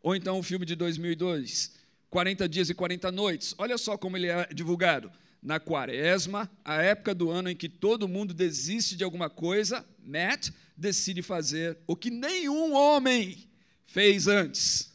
Ou 0.02 0.14
então 0.14 0.38
o 0.38 0.42
filme 0.42 0.66
de 0.66 0.76
2002, 0.76 1.72
40 2.10 2.46
dias 2.50 2.68
e 2.68 2.74
40 2.74 3.10
noites. 3.10 3.54
Olha 3.56 3.78
só 3.78 3.96
como 3.96 4.18
ele 4.18 4.26
é 4.26 4.46
divulgado. 4.52 5.10
Na 5.42 5.58
quaresma, 5.58 6.50
a 6.62 6.82
época 6.82 7.14
do 7.14 7.30
ano 7.30 7.48
em 7.48 7.56
que 7.56 7.66
todo 7.66 8.06
mundo 8.06 8.34
desiste 8.34 8.94
de 8.94 9.04
alguma 9.04 9.30
coisa, 9.30 9.82
Matt 10.04 10.50
decide 10.76 11.22
fazer 11.22 11.78
o 11.86 11.96
que 11.96 12.10
nenhum 12.10 12.74
homem 12.74 13.48
fez 13.86 14.28
antes 14.28 14.92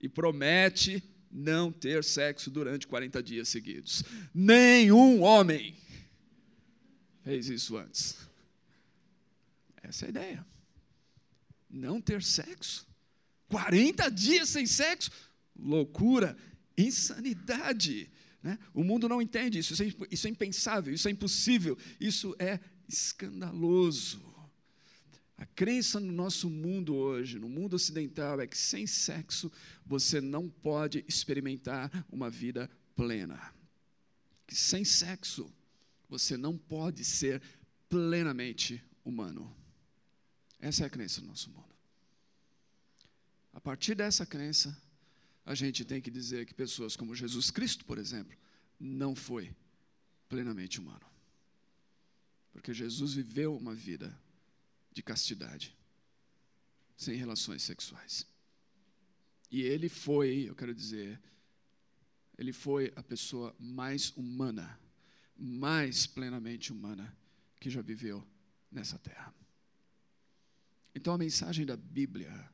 e 0.00 0.08
promete 0.08 1.02
não 1.30 1.70
ter 1.70 2.02
sexo 2.04 2.50
durante 2.50 2.86
40 2.86 3.22
dias 3.22 3.48
seguidos. 3.48 4.02
Nenhum 4.34 5.22
homem 5.22 5.76
fez 7.22 7.48
isso 7.48 7.76
antes. 7.76 8.16
Essa 9.82 10.04
é 10.04 10.06
a 10.06 10.10
ideia. 10.10 10.46
Não 11.68 12.00
ter 12.00 12.22
sexo. 12.22 12.86
40 13.48 14.10
dias 14.10 14.48
sem 14.48 14.66
sexo? 14.66 15.10
Loucura, 15.56 16.36
insanidade. 16.76 18.10
Né? 18.42 18.58
O 18.72 18.84
mundo 18.84 19.08
não 19.08 19.20
entende 19.20 19.58
isso, 19.58 19.72
isso 19.72 19.82
é, 19.82 20.06
isso 20.10 20.26
é 20.26 20.30
impensável, 20.30 20.92
isso 20.92 21.08
é 21.08 21.10
impossível, 21.10 21.76
isso 21.98 22.34
é 22.38 22.60
escandaloso. 22.88 24.27
A 25.38 25.46
crença 25.46 26.00
no 26.00 26.12
nosso 26.12 26.50
mundo 26.50 26.96
hoje, 26.96 27.38
no 27.38 27.48
mundo 27.48 27.74
ocidental, 27.74 28.40
é 28.40 28.46
que 28.46 28.58
sem 28.58 28.88
sexo 28.88 29.52
você 29.86 30.20
não 30.20 30.48
pode 30.48 31.04
experimentar 31.06 32.04
uma 32.10 32.28
vida 32.28 32.68
plena. 32.96 33.54
Que 34.48 34.56
sem 34.56 34.84
sexo 34.84 35.48
você 36.08 36.36
não 36.36 36.58
pode 36.58 37.04
ser 37.04 37.40
plenamente 37.88 38.82
humano. 39.04 39.56
Essa 40.58 40.82
é 40.82 40.86
a 40.86 40.90
crença 40.90 41.20
do 41.20 41.28
nosso 41.28 41.48
mundo. 41.50 41.72
A 43.52 43.60
partir 43.60 43.94
dessa 43.94 44.26
crença, 44.26 44.76
a 45.46 45.54
gente 45.54 45.84
tem 45.84 46.00
que 46.00 46.10
dizer 46.10 46.46
que 46.46 46.52
pessoas 46.52 46.96
como 46.96 47.14
Jesus 47.14 47.48
Cristo, 47.48 47.84
por 47.84 47.96
exemplo, 47.96 48.36
não 48.78 49.14
foi 49.14 49.54
plenamente 50.28 50.80
humano. 50.80 51.06
Porque 52.52 52.74
Jesus 52.74 53.14
viveu 53.14 53.56
uma 53.56 53.72
vida 53.72 54.18
de 54.92 55.02
castidade, 55.02 55.76
sem 56.96 57.16
relações 57.16 57.62
sexuais. 57.62 58.26
E 59.50 59.62
ele 59.62 59.88
foi, 59.88 60.48
eu 60.48 60.54
quero 60.54 60.74
dizer, 60.74 61.20
ele 62.36 62.52
foi 62.52 62.92
a 62.96 63.02
pessoa 63.02 63.54
mais 63.58 64.10
humana, 64.16 64.78
mais 65.36 66.06
plenamente 66.06 66.72
humana 66.72 67.16
que 67.58 67.70
já 67.70 67.80
viveu 67.80 68.26
nessa 68.70 68.98
terra. 68.98 69.34
Então 70.94 71.14
a 71.14 71.18
mensagem 71.18 71.64
da 71.64 71.76
Bíblia 71.76 72.48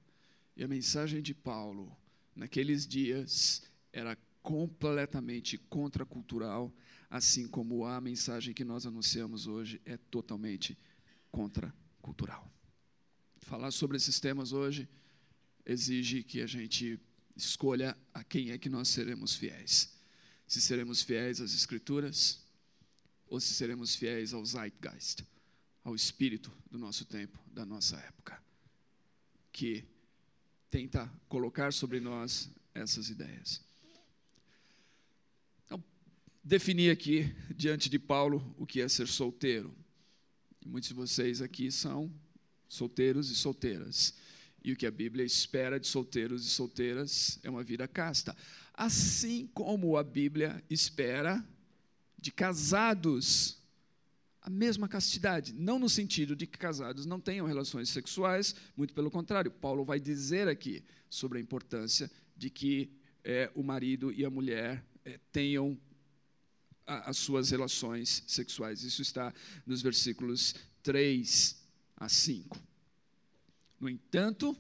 e 0.57 0.63
a 0.63 0.69
mensagem 0.69 1.21
de 1.21 1.35
Paulo 1.35 1.95
naqueles 2.35 2.87
dias 2.87 3.63
era 3.93 4.17
completamente 4.43 5.57
contracultural, 5.57 6.73
assim 7.09 7.49
como 7.49 7.85
a 7.85 8.01
mensagem 8.01 8.53
que 8.53 8.65
nós 8.65 8.87
anunciamos 8.87 9.47
hoje 9.47 9.81
é 9.85 9.97
totalmente 9.97 10.79
contracultural. 11.31 11.84
Falar 13.39 13.71
sobre 13.71 13.97
esses 13.97 14.19
temas 14.19 14.53
hoje 14.53 14.89
exige 15.65 16.23
que 16.23 16.41
a 16.41 16.47
gente 16.47 17.01
escolha 17.37 17.97
a 18.13 18.23
quem 18.23 18.51
é 18.51 18.59
que 18.59 18.69
nós 18.69 18.89
seremos 18.89 19.35
fiéis. 19.35 19.93
Se 20.47 20.61
seremos 20.61 21.03
fiéis 21.03 21.41
às 21.41 21.55
Escrituras 21.55 22.45
ou 23.27 23.41
se 23.41 23.55
seremos 23.55 23.95
fiéis 23.95 24.33
ao 24.33 24.45
Zeitgeist, 24.45 25.25
ao 25.83 25.95
espírito 25.95 26.53
do 26.71 26.79
nosso 26.79 27.05
tempo, 27.05 27.39
da 27.53 27.65
nossa 27.65 27.97
época, 27.97 28.43
que 29.53 29.85
tenta 30.71 31.11
colocar 31.29 31.73
sobre 31.73 32.01
nós 32.01 32.51
essas 32.75 33.09
ideias. 33.09 33.63
Então, 35.65 35.83
definir 36.43 36.91
aqui, 36.91 37.35
diante 37.55 37.89
de 37.89 37.99
Paulo, 37.99 38.55
o 38.59 38.67
que 38.67 38.81
é 38.81 38.89
ser 38.89 39.07
solteiro. 39.07 39.75
Muitos 40.65 40.89
de 40.89 40.95
vocês 40.95 41.43
aqui 41.43 41.71
são 41.71 42.11
solteiros 42.69 43.31
e 43.31 43.37
solteiras. 43.37 44.15
E 44.63 44.73
o 44.73 44.77
que 44.77 44.87
a 44.87 44.91
Bíblia 44.91 45.25
espera 45.25 45.79
de 45.79 45.87
solteiros 45.87 46.47
e 46.47 46.49
solteiras 46.49 47.39
é 47.43 47.51
uma 47.51 47.63
vida 47.63 47.87
casta. 47.87 48.35
Assim 48.73 49.47
como 49.53 49.99
a 49.99 50.03
Bíblia 50.03 50.65
espera 50.71 51.47
de 52.19 52.33
casados 52.33 53.59
a 54.41 54.51
mesma 54.51 54.87
castidade, 54.87 55.55
não 55.55 55.79
no 55.79 55.89
sentido 55.89 56.37
de 56.37 56.47
que 56.47 56.59
casados 56.59 57.07
não 57.07 57.19
tenham 57.19 57.47
relações 57.47 57.89
sexuais, 57.89 58.55
muito 58.77 58.93
pelo 58.93 59.11
contrário, 59.11 59.51
Paulo 59.51 59.85
vai 59.85 59.99
dizer 59.99 60.49
aqui 60.49 60.85
sobre 61.09 61.39
a 61.39 61.41
importância 61.41 62.11
de 62.37 62.51
que 62.51 62.91
é, 63.23 63.51
o 63.55 63.63
marido 63.63 64.13
e 64.13 64.23
a 64.23 64.29
mulher 64.29 64.85
é, 65.03 65.19
tenham 65.33 65.79
as 66.87 67.17
suas 67.17 67.51
relações 67.51 68.23
sexuais. 68.27 68.83
Isso 68.83 69.03
está 69.03 69.33
nos 69.67 69.83
versículos 69.83 70.55
3 70.83 71.57
a 71.97 72.09
5. 72.09 72.59
No 73.81 73.89
entanto, 73.89 74.57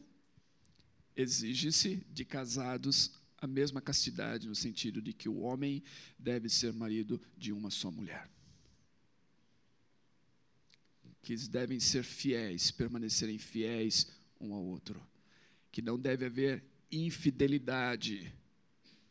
exige-se 1.17 2.05
de 2.13 2.25
casados 2.25 3.13
a 3.39 3.47
mesma 3.47 3.81
castidade, 3.81 4.49
no 4.49 4.55
sentido 4.55 5.03
de 5.03 5.13
que 5.13 5.29
o 5.29 5.41
homem 5.41 5.83
deve 6.19 6.49
ser 6.49 6.73
marido 6.73 7.21
de 7.37 7.53
uma 7.53 7.71
só 7.71 7.91
mulher 7.91 8.35
que 11.25 11.33
eles 11.33 11.49
devem 11.49 11.81
ser 11.81 12.05
fiéis, 12.05 12.71
permanecerem 12.71 13.39
fiéis 13.39 14.07
um 14.39 14.53
ao 14.53 14.63
outro, 14.63 15.03
que 15.73 15.81
não 15.81 15.99
deve 15.99 16.27
haver 16.27 16.63
infidelidade 16.93 18.33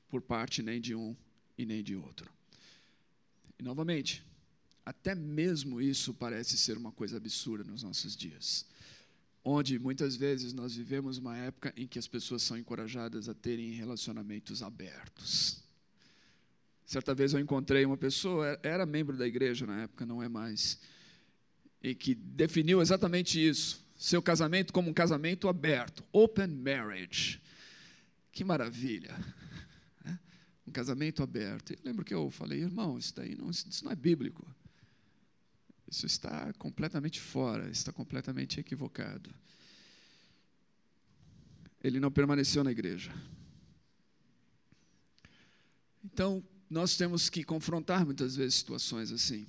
por 0.07 0.21
parte 0.21 0.61
nem 0.61 0.79
de 0.79 0.93
um 0.93 1.15
e 1.57 1.65
nem 1.65 1.83
de 1.83 1.95
outro. 1.95 2.31
Novamente, 3.63 4.21
até 4.85 5.15
mesmo 5.15 5.79
isso 5.79 6.13
parece 6.13 6.57
ser 6.57 6.77
uma 6.77 6.91
coisa 6.91 7.15
absurda 7.15 7.63
nos 7.63 7.81
nossos 7.81 8.13
dias, 8.13 8.65
onde 9.41 9.79
muitas 9.79 10.17
vezes 10.17 10.53
nós 10.53 10.75
vivemos 10.75 11.17
uma 11.17 11.37
época 11.37 11.73
em 11.77 11.87
que 11.87 11.97
as 11.97 12.05
pessoas 12.05 12.43
são 12.43 12.57
encorajadas 12.57 13.29
a 13.29 13.33
terem 13.33 13.71
relacionamentos 13.71 14.61
abertos. 14.61 15.63
Certa 16.85 17.15
vez 17.15 17.33
eu 17.33 17.39
encontrei 17.39 17.85
uma 17.85 17.95
pessoa, 17.95 18.59
era 18.61 18.85
membro 18.85 19.15
da 19.15 19.25
igreja 19.25 19.65
na 19.65 19.83
época, 19.83 20.05
não 20.05 20.21
é 20.21 20.27
mais, 20.27 20.77
e 21.81 21.95
que 21.95 22.13
definiu 22.13 22.81
exatamente 22.81 23.39
isso: 23.39 23.81
seu 23.97 24.21
casamento 24.21 24.73
como 24.73 24.89
um 24.89 24.93
casamento 24.93 25.47
aberto, 25.47 26.03
open 26.11 26.47
marriage. 26.47 27.41
Que 28.29 28.43
maravilha! 28.43 29.15
Um 30.65 30.71
casamento 30.71 31.21
aberto. 31.21 31.73
Eu 31.73 31.79
lembro 31.83 32.05
que 32.05 32.13
eu 32.13 32.29
falei, 32.31 32.61
irmão, 32.61 32.97
isso 32.97 33.13
daí 33.15 33.35
não, 33.35 33.49
isso 33.49 33.83
não 33.83 33.91
é 33.91 33.95
bíblico. 33.95 34.45
Isso 35.87 36.05
está 36.05 36.51
completamente 36.53 37.19
fora, 37.19 37.69
está 37.69 37.91
completamente 37.91 38.59
equivocado. 38.59 39.29
Ele 41.83 41.99
não 41.99 42.11
permaneceu 42.11 42.63
na 42.63 42.71
igreja. 42.71 43.13
Então, 46.03 46.43
nós 46.69 46.97
temos 46.97 47.29
que 47.29 47.43
confrontar 47.43 48.05
muitas 48.05 48.35
vezes 48.35 48.55
situações 48.55 49.11
assim. 49.11 49.45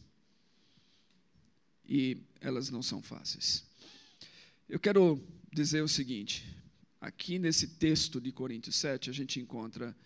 E 1.87 2.19
elas 2.41 2.71
não 2.71 2.83
são 2.83 3.03
fáceis. 3.03 3.65
Eu 4.69 4.79
quero 4.79 5.23
dizer 5.53 5.83
o 5.83 5.89
seguinte: 5.89 6.45
aqui 7.01 7.39
nesse 7.39 7.69
texto 7.69 8.21
de 8.21 8.33
Coríntios 8.33 8.77
7, 8.77 9.11
a 9.11 9.13
gente 9.13 9.41
encontra 9.41 9.97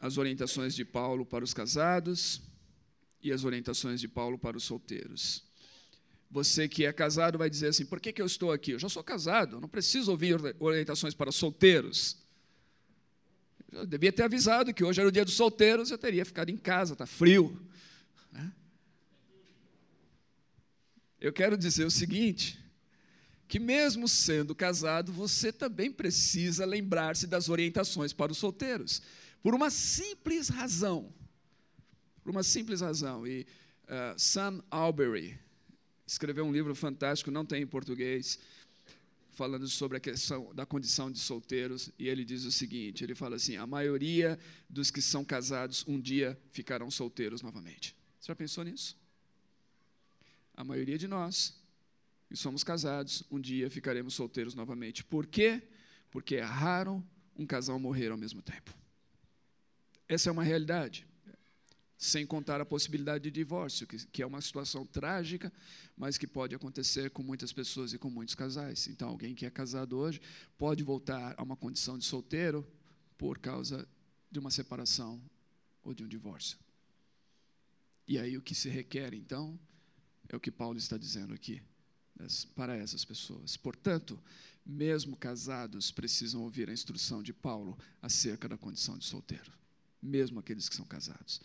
as 0.00 0.18
orientações 0.18 0.74
de 0.74 0.84
Paulo 0.84 1.24
para 1.24 1.44
os 1.44 1.54
casados 1.54 2.40
e 3.22 3.32
as 3.32 3.44
orientações 3.44 4.00
de 4.00 4.08
Paulo 4.08 4.38
para 4.38 4.56
os 4.56 4.64
solteiros. 4.64 5.44
Você 6.30 6.68
que 6.68 6.84
é 6.84 6.92
casado 6.92 7.38
vai 7.38 7.48
dizer 7.48 7.68
assim: 7.68 7.84
por 7.84 8.00
que, 8.00 8.12
que 8.12 8.20
eu 8.20 8.26
estou 8.26 8.52
aqui? 8.52 8.72
Eu 8.72 8.78
já 8.78 8.88
sou 8.88 9.02
casado, 9.02 9.60
não 9.60 9.68
preciso 9.68 10.10
ouvir 10.10 10.36
orientações 10.58 11.14
para 11.14 11.30
solteiros. 11.32 12.18
Eu 13.72 13.86
devia 13.86 14.12
ter 14.12 14.22
avisado 14.22 14.72
que 14.72 14.84
hoje 14.84 15.00
era 15.00 15.08
o 15.08 15.12
dia 15.12 15.24
dos 15.24 15.34
solteiros, 15.34 15.90
eu 15.90 15.98
teria 15.98 16.24
ficado 16.24 16.50
em 16.50 16.56
casa, 16.56 16.92
está 16.92 17.06
frio. 17.06 17.60
Né? 18.32 18.52
Eu 21.20 21.32
quero 21.32 21.56
dizer 21.56 21.84
o 21.84 21.90
seguinte: 21.90 22.58
que 23.48 23.58
mesmo 23.60 24.08
sendo 24.08 24.54
casado, 24.54 25.12
você 25.12 25.52
também 25.52 25.92
precisa 25.92 26.64
lembrar-se 26.64 27.26
das 27.26 27.48
orientações 27.48 28.12
para 28.12 28.32
os 28.32 28.38
solteiros, 28.38 29.00
por 29.46 29.54
uma 29.54 29.70
simples 29.70 30.48
razão. 30.48 31.14
Por 32.24 32.32
uma 32.32 32.42
simples 32.42 32.80
razão. 32.80 33.24
E 33.24 33.46
uh, 33.84 34.18
Sam 34.18 34.60
Albury 34.68 35.38
escreveu 36.04 36.44
um 36.44 36.50
livro 36.50 36.74
fantástico, 36.74 37.30
não 37.30 37.46
tem 37.46 37.62
em 37.62 37.66
português, 37.66 38.40
falando 39.30 39.68
sobre 39.68 39.98
a 39.98 40.00
questão 40.00 40.52
da 40.52 40.66
condição 40.66 41.12
de 41.12 41.20
solteiros, 41.20 41.92
e 41.96 42.08
ele 42.08 42.24
diz 42.24 42.44
o 42.44 42.50
seguinte: 42.50 43.04
ele 43.04 43.14
fala 43.14 43.36
assim, 43.36 43.54
a 43.54 43.64
maioria 43.68 44.36
dos 44.68 44.90
que 44.90 45.00
são 45.00 45.24
casados 45.24 45.84
um 45.86 46.00
dia 46.00 46.36
ficarão 46.50 46.90
solteiros 46.90 47.40
novamente. 47.40 47.94
Você 48.18 48.32
já 48.32 48.34
pensou 48.34 48.64
nisso? 48.64 48.98
A 50.56 50.64
maioria 50.64 50.98
de 50.98 51.06
nós 51.06 51.54
que 52.28 52.36
somos 52.36 52.64
casados 52.64 53.22
um 53.30 53.40
dia 53.40 53.70
ficaremos 53.70 54.12
solteiros 54.12 54.56
novamente. 54.56 55.04
Por 55.04 55.24
quê? 55.24 55.62
Porque 56.10 56.34
é 56.34 56.42
raro 56.42 57.00
um 57.36 57.46
casal 57.46 57.78
morrer 57.78 58.10
ao 58.10 58.18
mesmo 58.18 58.42
tempo. 58.42 58.76
Essa 60.08 60.28
é 60.28 60.32
uma 60.32 60.44
realidade 60.44 61.06
sem 61.98 62.26
contar 62.26 62.60
a 62.60 62.66
possibilidade 62.66 63.24
de 63.24 63.30
divórcio, 63.30 63.86
que, 63.86 63.96
que, 64.08 64.22
é 64.22 64.26
uma 64.26 64.40
situação 64.40 64.84
trágica, 64.84 65.50
mas 65.96 66.18
que 66.18 66.26
pode 66.26 66.54
acontecer 66.54 67.10
com 67.10 67.22
muitas 67.22 67.52
pessoas 67.52 67.92
e 67.94 67.98
com 67.98 68.10
muitos 68.10 68.34
casais. 68.34 68.86
Então, 68.86 69.08
alguém 69.08 69.34
que 69.34 69.46
é 69.46 69.50
casado 69.50 69.96
hoje 69.96 70.20
pode 70.58 70.82
voltar 70.82 71.34
a 71.38 71.42
uma 71.42 71.56
condição 71.56 71.98
de 71.98 72.04
solteiro 72.04 72.66
por 73.16 73.38
causa 73.38 73.88
de 74.30 74.38
uma 74.38 74.50
separação 74.50 75.22
ou 75.82 75.94
de 75.94 76.04
um 76.04 76.08
divórcio. 76.08 76.58
E 78.06 78.18
aí 78.18 78.36
o 78.36 78.42
que 78.42 78.54
se 78.54 78.68
requer, 78.68 79.14
então, 79.14 79.58
é 80.28 80.36
o 80.36 80.40
que 80.40 80.50
Paulo 80.50 80.78
está 80.78 80.96
dizendo 80.98 81.32
aqui 81.32 81.62
para 82.54 82.76
essas 82.76 83.04
pessoas. 83.04 83.56
Portanto, 83.56 84.18
mesmo 84.64 85.16
casados 85.16 85.90
precisam 85.90 86.42
ouvir 86.42 86.68
a 86.68 86.72
instrução 86.72 87.22
de 87.22 87.32
Paulo 87.32 87.78
acerca 88.02 88.48
da 88.48 88.58
condição 88.58 88.98
de 88.98 89.04
solteiro, 89.04 89.52
mesmo 90.02 90.40
aqueles 90.40 90.68
que 90.68 90.76
são 90.76 90.84
casados. 90.84 91.40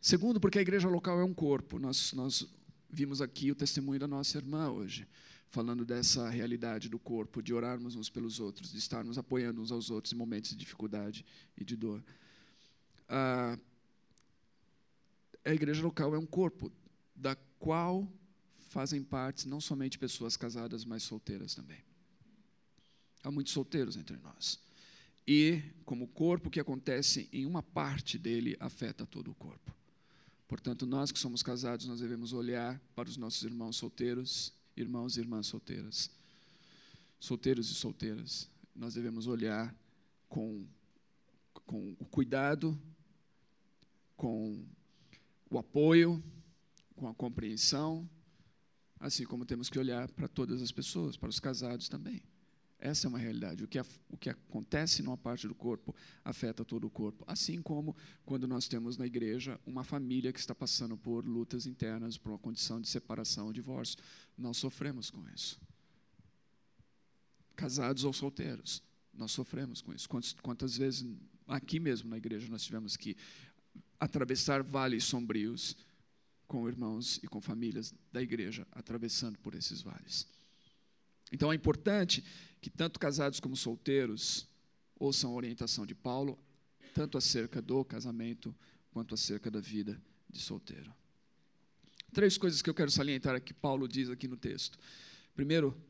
Segundo, 0.00 0.40
porque 0.40 0.58
a 0.58 0.62
igreja 0.62 0.88
local 0.88 1.20
é 1.20 1.24
um 1.24 1.34
corpo. 1.34 1.78
Nós, 1.78 2.12
nós 2.12 2.46
vimos 2.88 3.20
aqui 3.20 3.50
o 3.50 3.54
testemunho 3.54 3.98
da 3.98 4.06
nossa 4.06 4.38
irmã 4.38 4.70
hoje, 4.70 5.06
falando 5.50 5.84
dessa 5.84 6.28
realidade 6.28 6.88
do 6.88 6.98
corpo, 6.98 7.42
de 7.42 7.52
orarmos 7.52 7.96
uns 7.96 8.08
pelos 8.08 8.38
outros, 8.38 8.72
de 8.72 8.78
estarmos 8.78 9.18
apoiando 9.18 9.60
uns 9.60 9.72
aos 9.72 9.90
outros 9.90 10.12
em 10.12 10.16
momentos 10.16 10.50
de 10.50 10.56
dificuldade 10.56 11.24
e 11.56 11.64
de 11.64 11.76
dor. 11.76 12.04
Ah, 13.08 13.58
a 15.44 15.54
igreja 15.54 15.82
local 15.82 16.14
é 16.14 16.18
um 16.18 16.26
corpo, 16.26 16.70
da 17.14 17.36
qual 17.58 18.06
fazem 18.68 19.02
parte 19.02 19.48
não 19.48 19.60
somente 19.60 19.98
pessoas 19.98 20.36
casadas, 20.36 20.84
mas 20.84 21.02
solteiras 21.02 21.54
também. 21.54 21.82
Há 23.22 23.30
muitos 23.30 23.52
solteiros 23.52 23.96
entre 23.96 24.16
nós. 24.18 24.58
E, 25.26 25.62
como 25.84 26.06
corpo 26.06 26.50
que 26.50 26.60
acontece 26.60 27.28
em 27.32 27.44
uma 27.44 27.62
parte 27.62 28.16
dele, 28.16 28.56
afeta 28.60 29.04
todo 29.04 29.30
o 29.30 29.34
corpo. 29.34 29.74
Portanto, 30.46 30.86
nós 30.86 31.10
que 31.10 31.18
somos 31.18 31.42
casados, 31.42 31.86
nós 31.86 32.00
devemos 32.00 32.32
olhar 32.32 32.80
para 32.94 33.08
os 33.08 33.16
nossos 33.16 33.42
irmãos 33.42 33.76
solteiros, 33.76 34.52
irmãos 34.76 35.16
e 35.16 35.20
irmãs 35.20 35.48
solteiras, 35.48 36.10
solteiros 37.18 37.68
e 37.70 37.74
solteiras. 37.74 38.48
Nós 38.74 38.94
devemos 38.94 39.26
olhar 39.26 39.74
com, 40.28 40.64
com 41.66 41.96
o 41.98 42.04
cuidado, 42.04 42.80
com 44.16 44.64
o 45.50 45.58
apoio, 45.58 46.22
com 46.94 47.08
a 47.08 47.14
compreensão, 47.14 48.08
assim 49.00 49.24
como 49.24 49.44
temos 49.44 49.68
que 49.68 49.78
olhar 49.78 50.10
para 50.12 50.28
todas 50.28 50.62
as 50.62 50.70
pessoas, 50.70 51.16
para 51.16 51.28
os 51.28 51.40
casados 51.40 51.88
também. 51.88 52.22
Essa 52.78 53.06
é 53.06 53.08
uma 53.08 53.18
realidade. 53.18 53.64
O 53.64 53.68
que, 53.68 53.80
o 54.08 54.16
que 54.16 54.28
acontece 54.28 55.02
numa 55.02 55.16
parte 55.16 55.48
do 55.48 55.54
corpo 55.54 55.94
afeta 56.24 56.64
todo 56.64 56.86
o 56.86 56.90
corpo. 56.90 57.24
Assim 57.26 57.62
como 57.62 57.96
quando 58.24 58.46
nós 58.46 58.68
temos 58.68 58.96
na 58.96 59.06
igreja 59.06 59.58
uma 59.66 59.82
família 59.82 60.32
que 60.32 60.38
está 60.38 60.54
passando 60.54 60.96
por 60.96 61.26
lutas 61.26 61.66
internas, 61.66 62.18
por 62.18 62.30
uma 62.30 62.38
condição 62.38 62.80
de 62.80 62.88
separação 62.88 63.46
ou 63.46 63.52
divórcio. 63.52 63.96
Nós 64.36 64.58
sofremos 64.58 65.10
com 65.10 65.26
isso. 65.30 65.58
Casados 67.54 68.04
ou 68.04 68.12
solteiros, 68.12 68.82
nós 69.14 69.32
sofremos 69.32 69.80
com 69.80 69.94
isso. 69.94 70.06
Quantas, 70.06 70.34
quantas 70.34 70.76
vezes 70.76 71.08
aqui 71.48 71.80
mesmo 71.80 72.10
na 72.10 72.18
igreja 72.18 72.48
nós 72.48 72.62
tivemos 72.62 72.96
que 72.96 73.16
atravessar 73.98 74.62
vales 74.62 75.04
sombrios 75.04 75.76
com 76.46 76.68
irmãos 76.68 77.18
e 77.22 77.26
com 77.26 77.40
famílias 77.40 77.94
da 78.12 78.22
igreja 78.22 78.66
atravessando 78.72 79.38
por 79.38 79.54
esses 79.54 79.80
vales. 79.80 80.26
Então 81.32 81.50
é 81.50 81.54
importante 81.54 82.24
que 82.66 82.70
tanto 82.70 82.98
casados 82.98 83.38
como 83.38 83.56
solteiros 83.56 84.44
ouçam 84.98 85.30
a 85.30 85.34
orientação 85.34 85.86
de 85.86 85.94
Paulo, 85.94 86.36
tanto 86.92 87.16
acerca 87.16 87.62
do 87.62 87.84
casamento 87.84 88.52
quanto 88.90 89.14
acerca 89.14 89.48
da 89.48 89.60
vida 89.60 90.02
de 90.28 90.40
solteiro. 90.40 90.92
Três 92.12 92.36
coisas 92.36 92.60
que 92.60 92.68
eu 92.68 92.74
quero 92.74 92.90
salientar 92.90 93.40
que 93.40 93.54
Paulo 93.54 93.86
diz 93.86 94.10
aqui 94.10 94.26
no 94.26 94.36
texto. 94.36 94.80
Primeiro, 95.32 95.80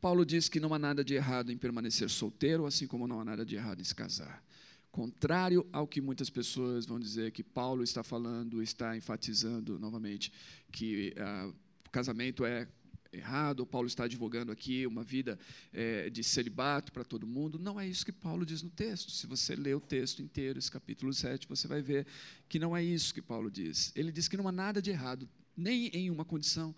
Paulo 0.00 0.24
diz 0.24 0.48
que 0.48 0.58
não 0.58 0.72
há 0.72 0.78
nada 0.78 1.04
de 1.04 1.12
errado 1.12 1.52
em 1.52 1.58
permanecer 1.58 2.08
solteiro, 2.08 2.64
assim 2.64 2.86
como 2.86 3.06
não 3.06 3.20
há 3.20 3.24
nada 3.26 3.44
de 3.44 3.56
errado 3.56 3.82
em 3.82 3.84
se 3.84 3.94
casar. 3.94 4.42
Contrário 4.90 5.68
ao 5.74 5.86
que 5.86 6.00
muitas 6.00 6.30
pessoas 6.30 6.86
vão 6.86 6.98
dizer 6.98 7.32
que 7.32 7.42
Paulo 7.42 7.82
está 7.82 8.02
falando, 8.02 8.62
está 8.62 8.96
enfatizando 8.96 9.78
novamente 9.78 10.32
que 10.72 11.12
ah, 11.18 11.52
o 11.86 11.90
casamento 11.90 12.46
é 12.46 12.66
errado, 13.14 13.66
Paulo 13.66 13.86
está 13.86 14.04
advogando 14.04 14.52
aqui 14.52 14.86
uma 14.86 15.02
vida 15.02 15.38
é, 15.72 16.10
de 16.10 16.22
celibato 16.22 16.92
para 16.92 17.04
todo 17.04 17.26
mundo. 17.26 17.58
Não 17.58 17.78
é 17.78 17.86
isso 17.86 18.04
que 18.04 18.12
Paulo 18.12 18.44
diz 18.44 18.62
no 18.62 18.70
texto. 18.70 19.10
Se 19.10 19.26
você 19.26 19.54
ler 19.54 19.74
o 19.76 19.80
texto 19.80 20.22
inteiro, 20.22 20.58
esse 20.58 20.70
capítulo 20.70 21.12
7, 21.12 21.48
você 21.48 21.66
vai 21.68 21.80
ver 21.82 22.06
que 22.48 22.58
não 22.58 22.76
é 22.76 22.82
isso 22.82 23.14
que 23.14 23.22
Paulo 23.22 23.50
diz. 23.50 23.92
Ele 23.94 24.12
diz 24.12 24.28
que 24.28 24.36
não 24.36 24.48
há 24.48 24.52
nada 24.52 24.80
de 24.80 24.90
errado, 24.90 25.28
nem 25.56 25.86
em 25.88 26.10
uma 26.10 26.24
condição 26.24 26.74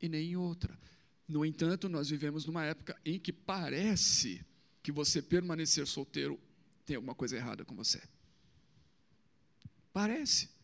e 0.00 0.08
nem 0.08 0.30
em 0.30 0.36
outra. 0.36 0.78
No 1.26 1.44
entanto, 1.44 1.88
nós 1.88 2.08
vivemos 2.08 2.46
numa 2.46 2.64
época 2.64 2.98
em 3.04 3.18
que 3.18 3.32
parece 3.32 4.44
que 4.82 4.90
você 4.90 5.20
permanecer 5.20 5.86
solteiro 5.86 6.40
tem 6.86 6.96
alguma 6.96 7.14
coisa 7.14 7.36
errada 7.36 7.64
com 7.64 7.74
você. 7.74 8.00
Parece. 9.92 10.57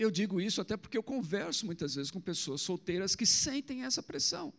Eu 0.00 0.10
digo 0.10 0.40
isso 0.40 0.62
até 0.62 0.78
porque 0.78 0.96
eu 0.96 1.02
converso 1.02 1.66
muitas 1.66 1.94
vezes 1.94 2.10
com 2.10 2.22
pessoas 2.22 2.62
solteiras 2.62 3.14
que 3.14 3.26
sentem 3.26 3.84
essa 3.84 4.02
pressão. 4.02 4.50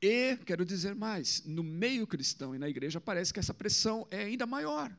E, 0.00 0.36
quero 0.46 0.64
dizer 0.64 0.94
mais, 0.94 1.42
no 1.44 1.64
meio 1.64 2.06
cristão 2.06 2.54
e 2.54 2.58
na 2.58 2.68
igreja 2.68 3.00
parece 3.00 3.32
que 3.32 3.40
essa 3.40 3.52
pressão 3.52 4.06
é 4.12 4.22
ainda 4.22 4.46
maior. 4.46 4.96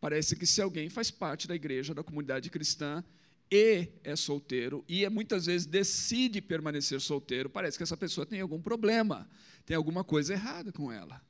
Parece 0.00 0.34
que 0.34 0.46
se 0.46 0.62
alguém 0.62 0.88
faz 0.88 1.10
parte 1.10 1.46
da 1.46 1.54
igreja, 1.54 1.92
da 1.92 2.02
comunidade 2.02 2.48
cristã, 2.48 3.04
e 3.52 3.88
é 4.02 4.16
solteiro, 4.16 4.82
e 4.88 5.04
é, 5.04 5.10
muitas 5.10 5.44
vezes 5.44 5.66
decide 5.66 6.40
permanecer 6.40 6.98
solteiro, 6.98 7.50
parece 7.50 7.76
que 7.76 7.82
essa 7.82 7.98
pessoa 7.98 8.24
tem 8.24 8.40
algum 8.40 8.62
problema, 8.62 9.28
tem 9.66 9.76
alguma 9.76 10.02
coisa 10.02 10.32
errada 10.32 10.72
com 10.72 10.90
ela. 10.90 11.20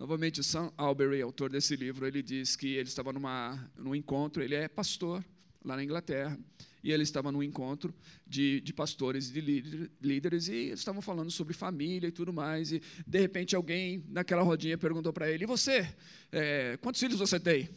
Novamente, 0.00 0.40
o 0.40 0.44
Sam 0.44 0.72
Albery, 0.74 1.20
autor 1.20 1.50
desse 1.50 1.76
livro, 1.76 2.06
ele 2.06 2.22
diz 2.22 2.56
que 2.56 2.68
ele 2.68 2.88
estava 2.88 3.12
numa, 3.12 3.70
num 3.76 3.94
encontro, 3.94 4.42
ele 4.42 4.54
é 4.54 4.68
pastor 4.68 5.22
lá 5.66 5.76
na 5.76 5.84
Inglaterra, 5.84 6.38
e 6.82 6.92
ele 6.92 7.02
estava 7.02 7.32
num 7.32 7.42
encontro 7.42 7.92
de, 8.24 8.60
de 8.60 8.72
pastores 8.72 9.28
e 9.28 9.32
de 9.32 9.90
líderes, 10.00 10.46
e 10.46 10.54
eles 10.54 10.78
estavam 10.78 11.02
falando 11.02 11.30
sobre 11.30 11.52
família 11.52 12.06
e 12.06 12.12
tudo 12.12 12.32
mais, 12.32 12.70
e 12.70 12.80
de 13.04 13.18
repente 13.18 13.56
alguém 13.56 14.04
naquela 14.08 14.42
rodinha 14.42 14.78
perguntou 14.78 15.12
para 15.12 15.30
ele, 15.30 15.44
e 15.44 15.46
você, 15.46 15.92
é, 16.30 16.78
quantos 16.80 17.00
filhos 17.00 17.18
você 17.18 17.40
tem? 17.40 17.68